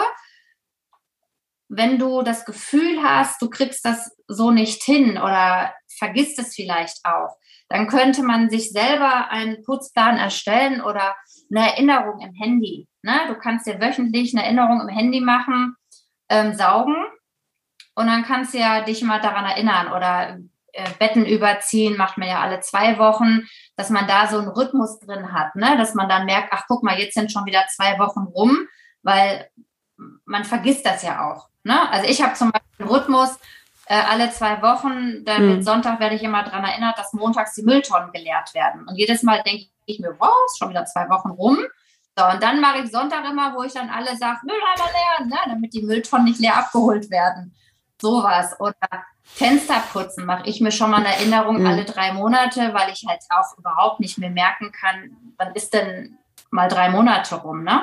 wenn 1.68 2.00
du 2.00 2.22
das 2.22 2.44
Gefühl 2.44 3.02
hast, 3.04 3.40
du 3.40 3.48
kriegst 3.48 3.84
das 3.84 4.16
so 4.26 4.50
nicht 4.50 4.82
hin 4.82 5.12
oder 5.16 5.72
vergisst 5.98 6.38
es 6.38 6.54
vielleicht 6.54 7.04
auch, 7.04 7.36
dann 7.68 7.88
könnte 7.88 8.22
man 8.22 8.48
sich 8.50 8.70
selber 8.70 9.30
einen 9.30 9.62
Putzplan 9.64 10.18
erstellen 10.18 10.80
oder 10.80 11.16
eine 11.50 11.72
Erinnerung 11.72 12.20
im 12.20 12.34
Handy. 12.34 12.88
Ne? 13.02 13.12
Du 13.28 13.34
kannst 13.34 13.66
dir 13.66 13.80
wöchentlich 13.80 14.34
eine 14.34 14.44
Erinnerung 14.44 14.80
im 14.80 14.88
Handy 14.88 15.20
machen, 15.20 15.74
ähm, 16.28 16.54
saugen 16.54 16.96
und 17.94 18.06
dann 18.06 18.24
kannst 18.24 18.54
du 18.54 18.58
ja 18.58 18.82
dich 18.82 19.02
mal 19.02 19.20
daran 19.20 19.44
erinnern 19.44 19.92
oder 19.92 20.38
äh, 20.72 20.90
Betten 20.98 21.24
überziehen, 21.24 21.96
macht 21.96 22.18
man 22.18 22.28
ja 22.28 22.40
alle 22.40 22.60
zwei 22.60 22.98
Wochen, 22.98 23.46
dass 23.76 23.90
man 23.90 24.06
da 24.06 24.26
so 24.26 24.38
einen 24.38 24.48
Rhythmus 24.48 24.98
drin 25.00 25.32
hat, 25.32 25.56
ne? 25.56 25.76
dass 25.78 25.94
man 25.94 26.08
dann 26.08 26.26
merkt, 26.26 26.52
ach 26.52 26.64
guck 26.68 26.82
mal, 26.82 26.98
jetzt 26.98 27.14
sind 27.14 27.32
schon 27.32 27.46
wieder 27.46 27.64
zwei 27.74 27.98
Wochen 27.98 28.20
rum, 28.20 28.68
weil 29.02 29.48
man 30.24 30.44
vergisst 30.44 30.84
das 30.84 31.02
ja 31.02 31.30
auch. 31.30 31.48
Ne? 31.64 31.90
Also 31.90 32.06
ich 32.08 32.22
habe 32.22 32.34
zum 32.34 32.52
Beispiel 32.52 32.86
einen 32.86 32.90
Rhythmus, 32.90 33.38
äh, 33.86 33.94
alle 33.94 34.30
zwei 34.30 34.60
Wochen, 34.62 35.24
dann 35.24 35.56
mhm. 35.56 35.62
Sonntag 35.62 36.00
werde 36.00 36.16
ich 36.16 36.22
immer 36.22 36.42
daran 36.42 36.64
erinnert, 36.64 36.98
dass 36.98 37.12
montags 37.12 37.54
die 37.54 37.62
Mülltonnen 37.62 38.12
geleert 38.12 38.52
werden. 38.52 38.86
Und 38.86 38.96
jedes 38.96 39.22
Mal 39.22 39.42
denke 39.42 39.66
ich 39.86 40.00
mir, 40.00 40.14
wow, 40.18 40.34
ist 40.46 40.58
schon 40.58 40.70
wieder 40.70 40.84
zwei 40.86 41.08
Wochen 41.08 41.30
rum. 41.30 41.58
So, 42.18 42.24
und 42.24 42.42
dann 42.42 42.60
mache 42.60 42.78
ich 42.78 42.90
Sonntag 42.90 43.24
immer, 43.30 43.54
wo 43.54 43.62
ich 43.62 43.74
dann 43.74 43.90
alle 43.90 44.16
sage, 44.16 44.40
Mülleimer 44.42 44.90
leeren, 44.92 45.28
ne, 45.28 45.36
damit 45.46 45.72
die 45.74 45.82
Mülltonnen 45.82 46.26
nicht 46.26 46.40
leer 46.40 46.56
abgeholt 46.56 47.10
werden. 47.10 47.54
Sowas. 48.00 48.58
Oder 48.58 48.74
Fenster 49.22 49.82
putzen 49.92 50.24
mache 50.24 50.48
ich 50.48 50.60
mir 50.60 50.72
schon 50.72 50.90
mal 50.90 50.98
eine 50.98 51.14
Erinnerung 51.14 51.60
mhm. 51.60 51.66
alle 51.66 51.84
drei 51.84 52.12
Monate, 52.12 52.72
weil 52.74 52.92
ich 52.92 53.04
halt 53.06 53.20
auch 53.30 53.56
überhaupt 53.58 54.00
nicht 54.00 54.18
mehr 54.18 54.30
merken 54.30 54.72
kann, 54.72 55.16
wann 55.36 55.54
ist 55.54 55.74
denn 55.74 56.18
mal 56.50 56.68
drei 56.68 56.90
Monate 56.90 57.34
rum, 57.36 57.62
ne? 57.62 57.82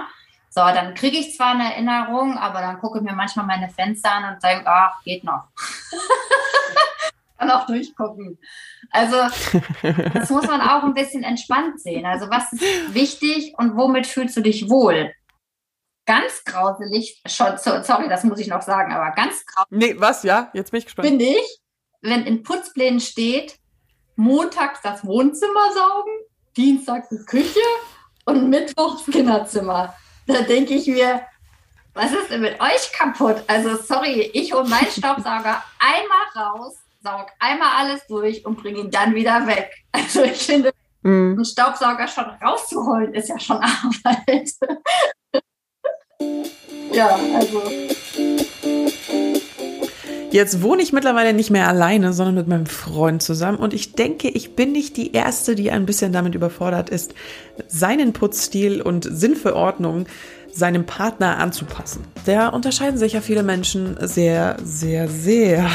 So, 0.55 0.61
dann 0.61 0.93
kriege 0.93 1.17
ich 1.17 1.35
zwar 1.35 1.55
eine 1.55 1.73
Erinnerung, 1.73 2.37
aber 2.37 2.61
dann 2.61 2.77
gucke 2.79 2.99
ich 2.99 3.03
mir 3.03 3.13
manchmal 3.13 3.47
meine 3.47 3.69
Fenster 3.69 4.11
an 4.11 4.35
und 4.35 4.43
denke, 4.43 4.67
ach, 4.67 5.01
geht 5.03 5.23
noch. 5.23 5.45
Kann 7.39 7.49
auch 7.49 7.65
durchgucken. 7.65 8.37
Also, 8.91 9.15
das 10.13 10.29
muss 10.29 10.45
man 10.45 10.61
auch 10.61 10.83
ein 10.83 10.93
bisschen 10.93 11.23
entspannt 11.23 11.81
sehen. 11.81 12.05
Also, 12.05 12.29
was 12.29 12.53
ist 12.53 12.93
wichtig 12.93 13.55
und 13.57 13.75
womit 13.75 14.05
fühlst 14.05 14.37
du 14.37 14.41
dich 14.41 14.69
wohl? 14.69 15.11
Ganz 16.05 16.43
grauselig, 16.45 17.23
schon, 17.25 17.57
sorry, 17.57 18.07
das 18.07 18.23
muss 18.23 18.37
ich 18.37 18.47
noch 18.47 18.61
sagen, 18.61 18.93
aber 18.93 19.09
ganz 19.15 19.43
grauselig. 19.47 19.95
Nee, 19.95 19.99
was, 19.99 20.21
ja? 20.21 20.51
Jetzt 20.53 20.69
bin 20.69 20.77
ich 20.77 20.85
gespannt. 20.85 21.07
Finde 21.07 21.25
ich, 21.25 21.61
wenn 22.01 22.27
in 22.27 22.43
Putzplänen 22.43 22.99
steht, 22.99 23.57
montags 24.15 24.81
das 24.83 25.03
Wohnzimmer 25.03 25.71
saugen, 25.73 26.11
dienstags 26.55 27.09
die 27.09 27.25
Küche 27.25 27.59
und 28.25 28.51
mittwochs 28.51 29.05
Kinderzimmer 29.05 29.95
da 30.27 30.41
denke 30.41 30.75
ich 30.75 30.87
mir, 30.87 31.21
was 31.93 32.11
ist 32.11 32.29
denn 32.31 32.41
mit 32.41 32.59
euch 32.59 32.91
kaputt? 32.91 33.43
Also 33.47 33.75
sorry, 33.77 34.31
ich 34.33 34.53
hole 34.53 34.67
meinen 34.67 34.89
Staubsauger 34.89 35.63
einmal 35.79 36.27
raus, 36.35 36.77
saug 37.03 37.27
einmal 37.39 37.69
alles 37.77 38.05
durch 38.07 38.45
und 38.45 38.57
bringe 38.57 38.79
ihn 38.79 38.91
dann 38.91 39.13
wieder 39.15 39.45
weg. 39.47 39.71
Also 39.95 40.23
ich 40.23 40.43
finde, 40.43 40.71
mhm. 41.03 41.33
einen 41.35 41.45
Staubsauger 41.45 42.07
schon 42.07 42.25
rauszuholen, 42.25 43.13
ist 43.13 43.29
ja 43.29 43.39
schon 43.39 43.57
Arbeit. 43.57 44.49
ja, 46.91 47.07
also. 47.35 47.61
Jetzt 50.33 50.63
wohne 50.63 50.81
ich 50.81 50.93
mittlerweile 50.93 51.31
nicht 51.31 51.51
mehr 51.51 51.67
alleine, 51.67 52.11
sondern 52.11 52.33
mit 52.33 52.47
meinem 52.47 52.65
Freund 52.65 53.21
zusammen. 53.21 53.59
Und 53.59 53.71
ich 53.71 53.93
denke, 53.93 54.29
ich 54.29 54.55
bin 54.55 54.71
nicht 54.71 54.97
die 54.97 55.11
Erste, 55.11 55.53
die 55.53 55.69
ein 55.69 55.85
bisschen 55.85 56.11
damit 56.11 56.33
überfordert 56.33 56.89
ist, 56.89 57.13
seinen 57.67 58.13
Putzstil 58.13 58.81
und 58.81 59.07
Sinn 59.07 59.35
für 59.35 59.55
Ordnung 59.55 60.07
seinem 60.51 60.87
Partner 60.87 61.37
anzupassen. 61.37 62.01
Da 62.25 62.47
unterscheiden 62.47 62.97
sich 62.97 63.13
ja 63.13 63.21
viele 63.21 63.43
Menschen 63.43 63.95
sehr, 64.01 64.57
sehr, 64.63 65.07
sehr. 65.07 65.69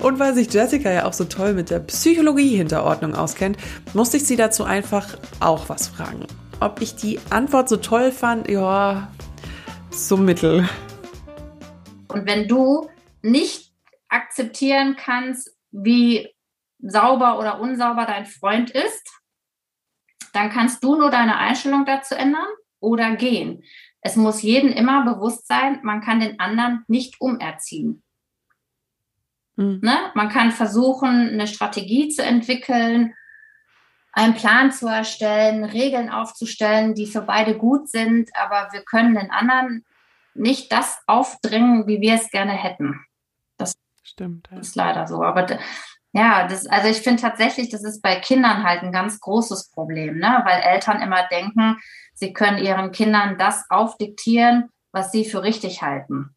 Und 0.00 0.18
weil 0.18 0.34
sich 0.34 0.52
Jessica 0.52 0.92
ja 0.92 1.06
auch 1.06 1.14
so 1.14 1.24
toll 1.24 1.54
mit 1.54 1.70
der 1.70 1.78
Psychologie 1.78 2.54
hinter 2.54 2.84
Ordnung 2.84 3.14
auskennt, 3.14 3.56
musste 3.94 4.18
ich 4.18 4.26
sie 4.26 4.36
dazu 4.36 4.64
einfach 4.64 5.16
auch 5.40 5.70
was 5.70 5.88
fragen. 5.88 6.26
Ob 6.60 6.82
ich 6.82 6.96
die 6.96 7.18
Antwort 7.30 7.70
so 7.70 7.78
toll 7.78 8.12
fand, 8.12 8.50
ja, 8.50 9.08
so 9.90 10.18
mittel. 10.18 10.68
Und 12.08 12.26
wenn 12.26 12.48
du 12.48 12.88
nicht 13.22 13.72
akzeptieren 14.08 14.96
kannst, 14.96 15.56
wie 15.70 16.28
sauber 16.78 17.38
oder 17.38 17.60
unsauber 17.60 18.04
dein 18.06 18.26
Freund 18.26 18.70
ist, 18.70 19.10
dann 20.32 20.50
kannst 20.50 20.84
du 20.84 20.96
nur 20.96 21.10
deine 21.10 21.38
Einstellung 21.38 21.84
dazu 21.84 22.14
ändern 22.14 22.46
oder 22.80 23.16
gehen. 23.16 23.62
Es 24.00 24.16
muss 24.16 24.42
jedem 24.42 24.70
immer 24.70 25.04
bewusst 25.04 25.46
sein, 25.48 25.80
man 25.82 26.00
kann 26.00 26.20
den 26.20 26.38
anderen 26.38 26.84
nicht 26.88 27.20
umerziehen. 27.20 28.02
Mhm. 29.56 29.80
Ne? 29.82 29.96
Man 30.14 30.28
kann 30.28 30.52
versuchen, 30.52 31.30
eine 31.30 31.46
Strategie 31.46 32.08
zu 32.08 32.22
entwickeln, 32.22 33.14
einen 34.12 34.34
Plan 34.34 34.72
zu 34.72 34.86
erstellen, 34.86 35.64
Regeln 35.64 36.10
aufzustellen, 36.10 36.94
die 36.94 37.06
für 37.06 37.22
beide 37.22 37.56
gut 37.56 37.88
sind, 37.88 38.30
aber 38.34 38.68
wir 38.72 38.82
können 38.82 39.14
den 39.14 39.30
anderen 39.30 39.84
nicht 40.38 40.72
das 40.72 40.98
aufdringen, 41.06 41.86
wie 41.86 42.00
wir 42.00 42.14
es 42.14 42.30
gerne 42.30 42.52
hätten. 42.52 43.00
Das 43.56 43.74
Stimmt, 44.02 44.48
ja. 44.50 44.58
ist 44.58 44.76
leider 44.76 45.06
so. 45.06 45.22
Aber 45.22 45.46
ja, 46.12 46.48
das, 46.48 46.66
also 46.66 46.88
ich 46.88 46.98
finde 46.98 47.20
tatsächlich, 47.20 47.68
das 47.68 47.84
ist 47.84 48.00
bei 48.00 48.16
Kindern 48.16 48.64
halt 48.64 48.82
ein 48.82 48.92
ganz 48.92 49.20
großes 49.20 49.70
Problem, 49.70 50.18
ne? 50.18 50.42
weil 50.44 50.62
Eltern 50.62 51.02
immer 51.02 51.26
denken, 51.28 51.78
sie 52.14 52.32
können 52.32 52.58
ihren 52.58 52.92
Kindern 52.92 53.36
das 53.36 53.64
aufdiktieren, 53.68 54.70
was 54.92 55.12
sie 55.12 55.24
für 55.24 55.42
richtig 55.42 55.82
halten. 55.82 56.34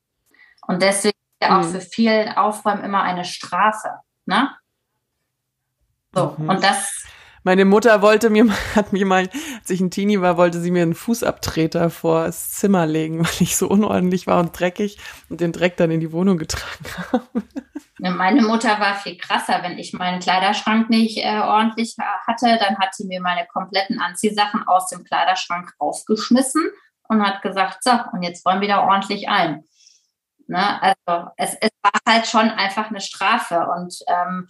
Und 0.67 0.81
deswegen 0.81 1.17
ist 1.39 1.49
ja 1.49 1.57
auch 1.57 1.63
mhm. 1.63 1.71
für 1.71 1.81
viele 1.81 2.38
Aufräumen 2.38 2.83
immer 2.83 3.03
eine 3.03 3.23
Strafe. 3.23 3.99
Ne? 4.25 4.49
So, 6.13 6.35
mhm. 6.38 6.49
und 6.49 6.63
das 6.63 7.05
meine 7.43 7.65
Mutter 7.65 8.02
wollte 8.02 8.30
mir, 8.30 8.47
hat 8.75 8.93
mir 8.93 9.06
mal, 9.06 9.30
als 9.60 9.69
ich 9.69 9.82
ein 9.82 9.91
Teenie 9.91 10.21
war, 10.21 10.38
wollte 10.38 10.60
sie 10.60 10.71
mir 10.71 10.84
einen 10.84 10.95
Fußabtreter 10.95 11.89
vor 11.89 12.25
das 12.25 12.52
Zimmer 12.52 12.86
legen, 12.86 13.19
weil 13.25 13.41
ich 13.41 13.58
so 13.58 13.67
unordentlich 13.67 14.28
war 14.28 14.39
und 14.39 14.58
dreckig 14.58 14.97
und 15.30 15.41
den 15.41 15.52
Dreck 15.52 15.78
dann 15.78 15.91
in 15.91 15.99
die 15.99 16.12
Wohnung 16.12 16.38
getragen 16.38 16.86
habe. 17.12 17.23
Meine 18.02 18.41
Mutter 18.41 18.80
war 18.80 18.95
viel 18.95 19.17
krasser. 19.17 19.62
Wenn 19.62 19.78
ich 19.78 19.91
meinen 19.91 20.21
Kleiderschrank 20.21 20.89
nicht 20.89 21.17
äh, 21.17 21.39
ordentlich 21.39 21.95
hatte, 22.25 22.58
dann 22.58 22.80
hat 22.80 22.95
sie 22.95 23.06
mir 23.06 23.19
meine 23.19 23.45
kompletten 23.47 23.99
Anziehsachen 23.99 24.63
aus 24.67 24.88
dem 24.88 25.04
Kleiderschrank 25.04 25.73
rausgeschmissen 25.82 26.69
und 27.10 27.21
hat 27.21 27.41
gesagt, 27.41 27.84
so, 27.84 27.91
und 28.13 28.23
jetzt 28.23 28.45
räumen 28.45 28.62
wir 28.62 28.69
da 28.69 28.88
ordentlich 28.88 29.28
ein. 29.28 29.63
Ne? 30.49 30.82
Also 30.82 31.30
es, 31.38 31.56
es 31.62 31.69
war 31.84 31.91
halt 32.08 32.25
schon 32.25 32.49
einfach 32.49 32.89
eine 32.89 33.02
Strafe. 33.02 33.67
Und 33.78 33.95
ähm, 34.08 34.47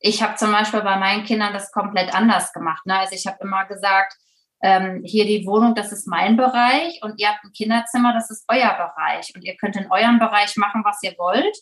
ich 0.00 0.22
habe 0.22 0.36
zum 0.36 0.50
Beispiel 0.50 0.80
bei 0.80 0.96
meinen 0.96 1.24
Kindern 1.24 1.52
das 1.52 1.70
komplett 1.72 2.14
anders 2.14 2.52
gemacht. 2.52 2.84
Ne? 2.86 2.98
Also 2.98 3.14
ich 3.14 3.26
habe 3.26 3.38
immer 3.40 3.66
gesagt, 3.66 4.16
ähm, 4.62 5.02
hier 5.04 5.26
die 5.26 5.46
Wohnung, 5.46 5.74
das 5.74 5.92
ist 5.92 6.06
mein 6.06 6.36
Bereich 6.36 7.00
und 7.02 7.18
ihr 7.18 7.28
habt 7.28 7.44
ein 7.44 7.52
Kinderzimmer, 7.52 8.12
das 8.12 8.30
ist 8.30 8.44
euer 8.48 8.72
Bereich. 8.74 9.32
Und 9.34 9.42
ihr 9.42 9.56
könnt 9.56 9.76
in 9.76 9.90
eurem 9.90 10.18
Bereich 10.18 10.56
machen, 10.56 10.82
was 10.84 11.02
ihr 11.02 11.14
wollt. 11.18 11.56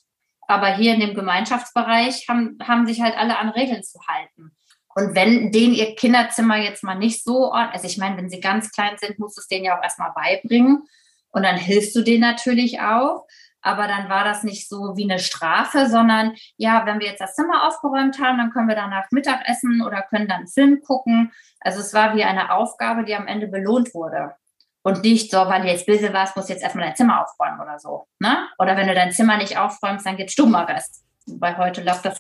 Aber 0.48 0.74
hier 0.74 0.94
in 0.94 1.01
dem 1.01 1.14
Gemeinschaftsbereich 1.14 2.27
haben, 2.29 2.59
haben 2.62 2.87
sich 2.87 3.03
halt 3.03 3.16
alle 3.16 3.38
an 3.38 3.51
Regeln 3.51 3.83
zu 3.83 3.98
halten. 4.07 4.57
Und 4.94 5.14
wenn 5.14 5.53
denen 5.53 5.74
ihr 5.74 5.94
Kinderzimmer 5.94 6.57
jetzt 6.57 6.83
mal 6.83 6.96
nicht 6.96 7.22
so, 7.22 7.53
also 7.53 7.87
ich 7.87 7.98
meine, 7.98 8.16
wenn 8.16 8.31
sie 8.31 8.40
ganz 8.40 8.72
klein 8.72 8.96
sind, 8.98 9.18
musst 9.18 9.37
du 9.37 9.40
es 9.40 9.48
denen 9.48 9.66
ja 9.66 9.79
auch 9.79 9.83
erstmal 9.83 10.12
beibringen. 10.12 10.88
Und 11.31 11.42
dann 11.42 11.57
hilfst 11.57 11.94
du 11.94 12.03
denen 12.03 12.22
natürlich 12.22 12.81
auch. 12.81 13.27
Aber 13.61 13.88
dann 13.88 14.09
war 14.09 14.25
das 14.25 14.44
nicht 14.44 14.68
so 14.68 14.97
wie 14.97 15.11
eine 15.11 15.18
Strafe, 15.18 15.88
sondern 15.88 16.35
ja, 16.57 16.87
wenn 16.87 17.01
wir 17.01 17.09
jetzt 17.09 17.21
das 17.21 17.35
Zimmer 17.35 17.66
aufgeräumt 17.66 18.21
haben, 18.21 18.38
dann 18.38 18.51
können 18.51 18.68
wir 18.68 18.77
danach 18.77 19.07
Mittag 19.11 19.40
essen 19.49 19.83
oder 19.83 20.03
können 20.03 20.29
dann 20.29 20.47
Film 20.47 20.81
gucken. 20.83 21.33
Also 21.61 21.81
es 21.81 21.92
war 21.92 22.14
wie 22.14 22.25
eine 22.25 22.53
Aufgabe, 22.53 23.05
die 23.05 23.14
am 23.14 23.27
Ende 23.27 23.49
belohnt 23.49 23.94
wurde. 23.94 24.35
Und 24.83 25.03
nicht 25.03 25.31
so, 25.31 25.38
weil 25.38 25.62
du 25.62 25.68
jetzt 25.68 25.87
böse 25.87 26.12
warst, 26.12 26.37
musst 26.37 26.49
du 26.49 26.53
jetzt 26.53 26.62
erstmal 26.62 26.87
dein 26.87 26.97
Zimmer 26.97 27.23
aufräumen 27.23 27.61
oder 27.61 27.79
so. 27.79 28.07
Ne? 28.21 28.49
Oder 28.59 28.77
wenn 28.77 28.87
du 28.87 28.94
dein 28.94 29.12
Zimmer 29.12 29.37
nicht 29.37 29.59
aufräumst, 29.59 30.07
dann 30.07 30.16
gibt's 30.16 30.33
Stummerrest. 30.35 31.03
Weil 31.27 31.59
heute 31.59 31.83
läuft 31.83 32.05
das. 32.05 32.18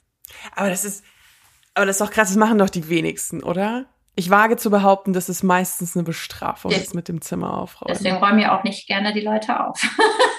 Aber 0.54 0.68
das 0.68 0.84
ist, 0.84 1.04
aber 1.74 1.86
das 1.86 1.96
ist 1.96 2.00
doch 2.00 2.10
krass, 2.10 2.28
das 2.28 2.36
machen 2.36 2.58
doch 2.58 2.68
die 2.68 2.88
wenigsten, 2.88 3.42
oder? 3.42 3.86
Ich 4.16 4.30
wage 4.30 4.56
zu 4.56 4.68
behaupten, 4.68 5.12
dass 5.12 5.28
es 5.28 5.44
meistens 5.44 5.96
eine 5.96 6.02
Bestrafung 6.02 6.72
ist 6.72 6.92
mit 6.92 7.06
dem 7.06 7.22
Zimmer 7.22 7.56
aufräumen. 7.56 7.94
Deswegen 7.94 8.16
räumen 8.16 8.40
ja 8.40 8.58
auch 8.58 8.64
nicht 8.64 8.88
gerne 8.88 9.12
die 9.12 9.20
Leute 9.20 9.64
auf. 9.64 9.80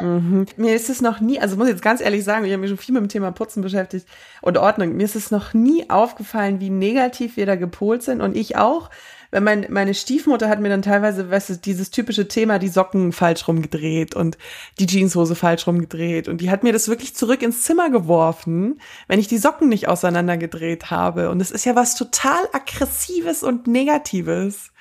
Mhm. 0.00 0.46
Mir 0.56 0.74
ist 0.74 0.90
es 0.90 1.00
noch 1.00 1.20
nie, 1.20 1.40
also 1.40 1.56
muss 1.56 1.66
ich 1.66 1.72
jetzt 1.72 1.82
ganz 1.82 2.00
ehrlich 2.00 2.24
sagen, 2.24 2.44
ich 2.44 2.52
habe 2.52 2.60
mich 2.60 2.70
schon 2.70 2.78
viel 2.78 2.94
mit 2.94 3.02
dem 3.02 3.08
Thema 3.08 3.30
Putzen 3.30 3.62
beschäftigt 3.62 4.06
und 4.42 4.58
Ordnung. 4.58 4.96
Mir 4.96 5.04
ist 5.04 5.16
es 5.16 5.30
noch 5.30 5.54
nie 5.54 5.88
aufgefallen, 5.88 6.60
wie 6.60 6.70
negativ 6.70 7.36
wir 7.36 7.46
da 7.46 7.56
gepolt 7.56 8.02
sind 8.02 8.20
und 8.20 8.36
ich 8.36 8.56
auch. 8.56 8.90
Weil 9.30 9.40
mein, 9.40 9.66
meine 9.68 9.94
Stiefmutter 9.94 10.48
hat 10.48 10.60
mir 10.60 10.68
dann 10.68 10.82
teilweise, 10.82 11.28
weißt 11.28 11.50
du, 11.50 11.56
dieses 11.56 11.90
typische 11.90 12.28
Thema, 12.28 12.60
die 12.60 12.68
Socken 12.68 13.10
falsch 13.10 13.48
rumgedreht 13.48 14.14
und 14.14 14.38
die 14.78 14.86
Jeanshose 14.86 15.34
falsch 15.34 15.66
rumgedreht. 15.66 16.28
Und 16.28 16.40
die 16.40 16.52
hat 16.52 16.62
mir 16.62 16.72
das 16.72 16.86
wirklich 16.86 17.16
zurück 17.16 17.42
ins 17.42 17.62
Zimmer 17.62 17.90
geworfen, 17.90 18.80
wenn 19.08 19.18
ich 19.18 19.26
die 19.26 19.38
Socken 19.38 19.68
nicht 19.68 19.88
auseinandergedreht 19.88 20.92
habe. 20.92 21.30
Und 21.30 21.40
es 21.40 21.50
ist 21.50 21.64
ja 21.64 21.74
was 21.74 21.96
total 21.96 22.48
Aggressives 22.52 23.42
und 23.42 23.66
Negatives. 23.66 24.72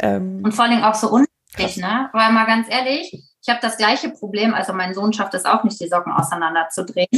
Ähm, 0.00 0.42
und 0.44 0.54
vor 0.54 0.64
allen 0.64 0.74
Dingen 0.74 0.84
auch 0.84 0.94
so 0.94 1.10
unnötig, 1.10 1.76
ne? 1.78 2.08
Weil 2.12 2.32
mal 2.32 2.46
ganz 2.46 2.68
ehrlich, 2.70 3.27
ich 3.48 3.50
habe 3.50 3.62
das 3.62 3.78
gleiche 3.78 4.10
Problem, 4.10 4.52
also 4.52 4.74
mein 4.74 4.92
Sohn 4.92 5.14
schafft 5.14 5.32
es 5.32 5.46
auch 5.46 5.64
nicht, 5.64 5.80
die 5.80 5.88
Socken 5.88 6.12
auseinanderzudrehen. 6.12 7.08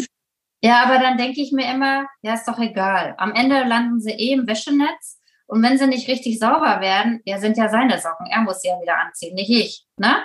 Ja, 0.62 0.84
aber 0.84 1.00
dann 1.00 1.18
denke 1.18 1.40
ich 1.40 1.50
mir 1.50 1.68
immer, 1.68 2.06
ja, 2.22 2.34
ist 2.34 2.46
doch 2.46 2.60
egal. 2.60 3.14
Am 3.18 3.32
Ende 3.32 3.64
landen 3.64 4.00
sie 4.00 4.12
eh 4.12 4.34
im 4.34 4.46
Wäschenetz. 4.46 5.18
Und 5.48 5.60
wenn 5.64 5.76
sie 5.76 5.88
nicht 5.88 6.06
richtig 6.06 6.38
sauber 6.38 6.80
werden, 6.80 7.20
ja, 7.24 7.40
sind 7.40 7.56
ja 7.56 7.68
seine 7.68 7.98
Socken. 7.98 8.26
Er 8.26 8.42
muss 8.42 8.60
sie 8.60 8.68
ja 8.68 8.80
wieder 8.80 8.96
anziehen, 8.98 9.34
nicht 9.34 9.50
ich. 9.50 9.86
Ne? 9.96 10.18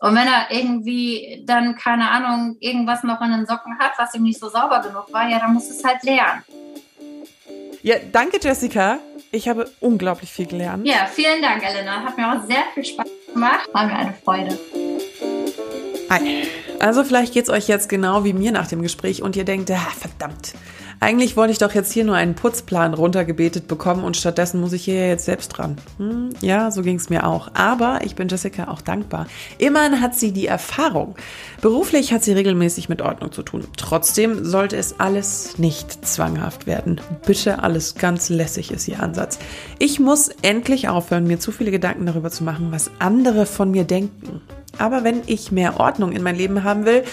Und 0.00 0.14
wenn 0.14 0.26
er 0.26 0.50
irgendwie 0.50 1.44
dann, 1.46 1.76
keine 1.76 2.08
Ahnung, 2.08 2.56
irgendwas 2.60 3.02
noch 3.02 3.20
in 3.20 3.30
den 3.30 3.44
Socken 3.44 3.78
hat, 3.78 3.92
was 3.98 4.14
ihm 4.14 4.22
nicht 4.22 4.40
so 4.40 4.48
sauber 4.48 4.80
genug 4.80 5.12
war, 5.12 5.28
ja, 5.28 5.40
dann 5.40 5.52
muss 5.52 5.68
es 5.68 5.84
halt 5.84 6.02
lernen. 6.04 6.42
Ja, 7.82 7.96
danke, 8.10 8.38
Jessica. 8.40 8.98
Ich 9.30 9.46
habe 9.46 9.70
unglaublich 9.80 10.32
viel 10.32 10.46
gelernt. 10.46 10.86
Ja, 10.86 11.04
vielen 11.04 11.42
Dank, 11.42 11.62
Elena. 11.62 12.02
Hat 12.02 12.16
mir 12.16 12.32
auch 12.32 12.46
sehr 12.46 12.62
viel 12.72 12.84
Spaß 12.86 13.08
gemacht. 13.34 13.68
War 13.74 13.86
mir 13.86 13.96
eine 13.96 14.14
Freude. 14.14 14.58
Hi. 16.10 16.42
Also 16.80 17.04
vielleicht 17.04 17.34
geht's 17.34 17.48
euch 17.48 17.68
jetzt 17.68 17.88
genau 17.88 18.24
wie 18.24 18.32
mir 18.32 18.50
nach 18.50 18.66
dem 18.66 18.82
Gespräch 18.82 19.22
und 19.22 19.36
ihr 19.36 19.44
denkt, 19.44 19.70
ah, 19.70 19.86
verdammt, 19.96 20.54
eigentlich 21.00 21.34
wollte 21.36 21.52
ich 21.52 21.58
doch 21.58 21.74
jetzt 21.74 21.92
hier 21.92 22.04
nur 22.04 22.14
einen 22.14 22.34
Putzplan 22.34 22.92
runtergebetet 22.92 23.66
bekommen 23.66 24.04
und 24.04 24.18
stattdessen 24.18 24.60
muss 24.60 24.74
ich 24.74 24.84
hier 24.84 25.08
jetzt 25.08 25.24
selbst 25.24 25.48
dran. 25.48 25.76
Hm, 25.96 26.30
ja, 26.42 26.70
so 26.70 26.82
ging 26.82 26.96
es 26.96 27.08
mir 27.08 27.26
auch. 27.26 27.50
Aber 27.54 28.00
ich 28.04 28.14
bin 28.14 28.28
Jessica 28.28 28.68
auch 28.68 28.82
dankbar. 28.82 29.26
Immerhin 29.56 30.02
hat 30.02 30.14
sie 30.14 30.32
die 30.32 30.46
Erfahrung. 30.46 31.14
Beruflich 31.62 32.12
hat 32.12 32.22
sie 32.22 32.32
regelmäßig 32.32 32.90
mit 32.90 33.00
Ordnung 33.00 33.32
zu 33.32 33.42
tun. 33.42 33.64
Trotzdem 33.78 34.44
sollte 34.44 34.76
es 34.76 35.00
alles 35.00 35.58
nicht 35.58 36.06
zwanghaft 36.06 36.66
werden. 36.66 37.00
Bitte 37.24 37.62
alles 37.62 37.94
ganz 37.94 38.28
lässig 38.28 38.70
ist 38.70 38.86
ihr 38.86 39.02
Ansatz. 39.02 39.38
Ich 39.78 40.00
muss 40.00 40.28
endlich 40.42 40.88
aufhören, 40.88 41.26
mir 41.26 41.40
zu 41.40 41.50
viele 41.50 41.70
Gedanken 41.70 42.04
darüber 42.04 42.30
zu 42.30 42.44
machen, 42.44 42.72
was 42.72 42.90
andere 42.98 43.46
von 43.46 43.70
mir 43.70 43.84
denken. 43.84 44.42
Aber 44.78 45.02
wenn 45.02 45.22
ich 45.26 45.50
mehr 45.50 45.80
Ordnung 45.80 46.12
in 46.12 46.22
mein 46.22 46.36
Leben 46.36 46.62
haben 46.62 46.84
will, 46.84 47.04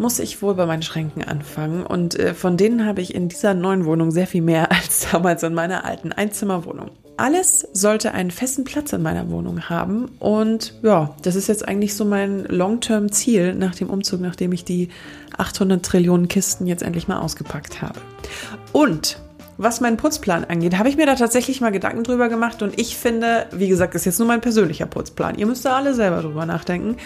muss 0.00 0.18
ich 0.18 0.40
wohl 0.40 0.54
bei 0.54 0.64
meinen 0.64 0.82
Schränken 0.82 1.22
anfangen. 1.22 1.84
Und 1.84 2.18
äh, 2.18 2.34
von 2.34 2.56
denen 2.56 2.86
habe 2.86 3.02
ich 3.02 3.14
in 3.14 3.28
dieser 3.28 3.52
neuen 3.54 3.84
Wohnung 3.84 4.10
sehr 4.10 4.26
viel 4.26 4.42
mehr 4.42 4.72
als 4.72 5.06
damals 5.12 5.42
in 5.42 5.54
meiner 5.54 5.84
alten 5.84 6.10
Einzimmerwohnung. 6.10 6.90
Alles 7.18 7.68
sollte 7.74 8.12
einen 8.12 8.30
festen 8.30 8.64
Platz 8.64 8.94
in 8.94 9.02
meiner 9.02 9.30
Wohnung 9.30 9.68
haben. 9.68 10.10
Und 10.18 10.74
ja, 10.82 11.14
das 11.22 11.36
ist 11.36 11.48
jetzt 11.48 11.68
eigentlich 11.68 11.94
so 11.94 12.06
mein 12.06 12.44
Long-Term-Ziel 12.44 13.54
nach 13.54 13.74
dem 13.74 13.90
Umzug, 13.90 14.22
nachdem 14.22 14.52
ich 14.52 14.64
die 14.64 14.88
800 15.36 15.84
Trillionen 15.84 16.28
Kisten 16.28 16.66
jetzt 16.66 16.82
endlich 16.82 17.06
mal 17.06 17.18
ausgepackt 17.18 17.82
habe. 17.82 18.00
Und 18.72 19.20
was 19.62 19.80
meinen 19.80 19.98
Putzplan 19.98 20.44
angeht, 20.44 20.78
habe 20.78 20.88
ich 20.88 20.96
mir 20.96 21.04
da 21.04 21.14
tatsächlich 21.14 21.60
mal 21.60 21.70
Gedanken 21.70 22.02
drüber 22.02 22.30
gemacht 22.30 22.62
und 22.62 22.80
ich 22.80 22.96
finde, 22.96 23.46
wie 23.52 23.68
gesagt, 23.68 23.94
ist 23.94 24.06
jetzt 24.06 24.18
nur 24.18 24.26
mein 24.26 24.40
persönlicher 24.40 24.86
Putzplan. 24.86 25.36
Ihr 25.36 25.46
müsst 25.46 25.66
da 25.66 25.76
alle 25.76 25.92
selber 25.92 26.22
drüber 26.22 26.46
nachdenken. 26.46 26.96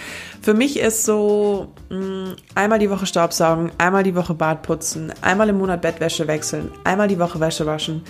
Für 0.40 0.54
mich 0.54 0.78
ist 0.78 1.04
so 1.04 1.72
mm, 1.90 2.34
einmal 2.54 2.78
die 2.78 2.90
Woche 2.90 3.06
Staubsaugen, 3.06 3.72
einmal 3.78 4.04
die 4.04 4.14
Woche 4.14 4.34
Bad 4.34 4.62
putzen, 4.62 5.12
einmal 5.20 5.48
im 5.48 5.58
Monat 5.58 5.82
Bettwäsche 5.82 6.28
wechseln, 6.28 6.70
einmal 6.84 7.08
die 7.08 7.18
Woche 7.18 7.40
Wäsche 7.40 7.66
waschen. 7.66 8.02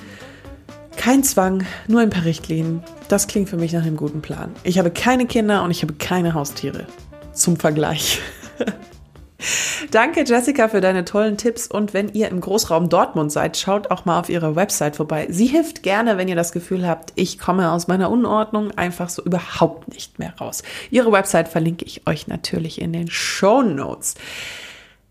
Kein 0.97 1.25
Zwang, 1.25 1.65
nur 1.89 2.03
ein 2.03 2.11
paar 2.11 2.25
Richtlinien. 2.25 2.83
Das 3.09 3.27
klingt 3.27 3.49
für 3.49 3.57
mich 3.57 3.73
nach 3.73 3.83
einem 3.83 3.97
guten 3.97 4.21
Plan. 4.21 4.53
Ich 4.63 4.79
habe 4.79 4.91
keine 4.91 5.27
Kinder 5.27 5.63
und 5.63 5.71
ich 5.71 5.83
habe 5.83 5.95
keine 5.95 6.35
Haustiere. 6.35 6.87
Zum 7.33 7.57
Vergleich. 7.57 8.21
Danke, 9.91 10.25
Jessica, 10.25 10.69
für 10.69 10.81
deine 10.81 11.05
tollen 11.05 11.37
Tipps. 11.37 11.67
Und 11.67 11.93
wenn 11.93 12.13
ihr 12.13 12.29
im 12.29 12.41
Großraum 12.41 12.89
Dortmund 12.89 13.33
seid, 13.33 13.57
schaut 13.57 13.91
auch 13.91 14.05
mal 14.05 14.21
auf 14.21 14.29
ihrer 14.29 14.57
Website 14.57 14.97
vorbei. 14.97 15.27
Sie 15.29 15.47
hilft 15.47 15.83
gerne, 15.83 16.17
wenn 16.17 16.29
ihr 16.29 16.37
das 16.37 16.53
Gefühl 16.53 16.87
habt, 16.87 17.13
ich 17.17 17.39
komme 17.39 17.71
aus 17.71 17.89
meiner 17.89 18.11
Unordnung 18.11 18.71
einfach 18.73 19.09
so 19.09 19.23
überhaupt 19.23 19.89
nicht 19.93 20.19
mehr 20.19 20.35
raus. 20.41 20.63
Ihre 20.91 21.13
Website 21.13 21.49
verlinke 21.49 21.85
ich 21.85 22.07
euch 22.07 22.29
natürlich 22.29 22.81
in 22.81 22.93
den 22.93 23.11
Show 23.11 23.63
Notes. 23.63 24.15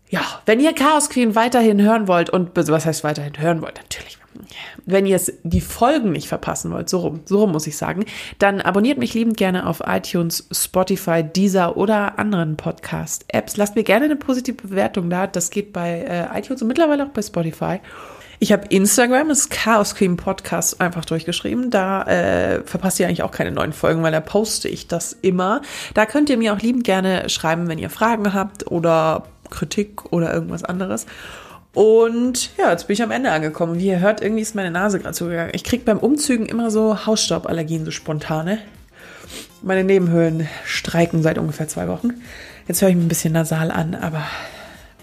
Ja, 0.08 0.22
wenn 0.46 0.60
ihr 0.60 0.74
Chaos 0.74 1.10
Queen 1.10 1.34
weiterhin 1.34 1.80
hören 1.80 2.08
wollt 2.08 2.30
und 2.30 2.50
was 2.54 2.86
heißt 2.86 3.04
weiterhin 3.04 3.38
hören 3.38 3.62
wollt, 3.62 3.76
natürlich 3.76 4.18
wenn 4.86 5.06
ihr 5.06 5.20
die 5.42 5.60
Folgen 5.60 6.12
nicht 6.12 6.28
verpassen 6.28 6.70
wollt, 6.70 6.88
so 6.88 6.98
rum, 6.98 7.20
so 7.24 7.40
rum 7.40 7.52
muss 7.52 7.66
ich 7.66 7.76
sagen, 7.76 8.04
dann 8.38 8.60
abonniert 8.60 8.98
mich 8.98 9.14
liebend 9.14 9.36
gerne 9.36 9.66
auf 9.66 9.82
iTunes, 9.86 10.48
Spotify, 10.52 11.22
Deezer 11.22 11.76
oder 11.76 12.18
anderen 12.18 12.56
Podcast-Apps. 12.56 13.56
Lasst 13.56 13.76
mir 13.76 13.84
gerne 13.84 14.06
eine 14.06 14.16
positive 14.16 14.68
Bewertung 14.68 15.10
da. 15.10 15.26
Das 15.26 15.50
geht 15.50 15.72
bei 15.72 16.00
äh, 16.00 16.38
iTunes 16.38 16.62
und 16.62 16.68
mittlerweile 16.68 17.04
auch 17.04 17.10
bei 17.10 17.22
Spotify. 17.22 17.80
Ich 18.40 18.52
habe 18.52 18.66
Instagram, 18.68 19.28
das 19.28 19.48
Chaos 19.48 19.94
Cream 19.94 20.16
Podcast 20.16 20.80
einfach 20.80 21.04
durchgeschrieben. 21.04 21.70
Da 21.70 22.02
äh, 22.02 22.62
verpasst 22.64 23.00
ihr 23.00 23.06
eigentlich 23.06 23.22
auch 23.22 23.30
keine 23.30 23.52
neuen 23.52 23.72
Folgen, 23.72 24.02
weil 24.02 24.12
da 24.12 24.20
poste 24.20 24.68
ich 24.68 24.88
das 24.88 25.12
immer. 25.12 25.62
Da 25.94 26.04
könnt 26.04 26.28
ihr 26.30 26.36
mir 26.36 26.52
auch 26.52 26.60
liebend 26.60 26.84
gerne 26.84 27.28
schreiben, 27.28 27.68
wenn 27.68 27.78
ihr 27.78 27.90
Fragen 27.90 28.34
habt 28.34 28.70
oder 28.70 29.24
Kritik 29.50 30.12
oder 30.12 30.34
irgendwas 30.34 30.64
anderes. 30.64 31.06
Und 31.74 32.56
ja, 32.56 32.70
jetzt 32.70 32.86
bin 32.86 32.94
ich 32.94 33.02
am 33.02 33.10
Ende 33.10 33.32
angekommen. 33.32 33.78
Wie 33.78 33.86
ihr 33.86 33.98
hört, 33.98 34.22
irgendwie 34.22 34.42
ist 34.42 34.54
meine 34.54 34.70
Nase 34.70 35.00
gerade 35.00 35.14
zugegangen. 35.14 35.52
Ich 35.54 35.64
kriege 35.64 35.84
beim 35.84 35.98
Umzügen 35.98 36.46
immer 36.46 36.70
so 36.70 37.04
Hausstauballergien, 37.04 37.84
so 37.84 37.90
spontane. 37.90 38.58
Meine 39.62 39.82
Nebenhöhlen 39.82 40.48
streiken 40.64 41.22
seit 41.22 41.38
ungefähr 41.38 41.68
zwei 41.68 41.88
Wochen. 41.88 42.10
Jetzt 42.68 42.80
höre 42.80 42.90
ich 42.90 42.96
mich 42.96 43.04
ein 43.04 43.08
bisschen 43.08 43.32
nasal 43.32 43.70
an, 43.70 43.94
aber 43.94 44.22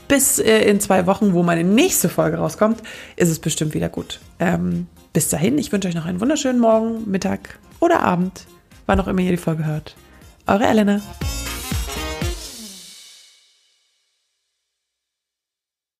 bis 0.08 0.40
äh, 0.40 0.60
in 0.62 0.80
zwei 0.80 1.06
Wochen, 1.08 1.34
wo 1.34 1.44
meine 1.44 1.64
nächste 1.64 2.10
Folge 2.10 2.38
rauskommt, 2.38 2.82
ist 3.16 3.30
es 3.30 3.40
bestimmt 3.40 3.74
wieder 3.74 3.90
gut. 3.90 4.20
Ähm, 4.40 4.88
bis 5.14 5.30
dahin, 5.30 5.58
ich 5.58 5.72
wünsche 5.72 5.88
euch 5.88 5.96
noch 5.96 6.06
einen 6.06 6.22
wunderschönen 6.22 6.60
Morgen, 6.60 7.10
Mittag 7.10 7.60
oder 7.80 8.02
Abend, 8.02 8.46
wann 8.86 9.00
auch 9.00 9.08
immer 9.08 9.22
ihr 9.22 9.32
die 9.32 9.38
Folge 9.38 9.66
hört. 9.66 9.96
Eure 10.48 10.66
Elena. 10.66 11.02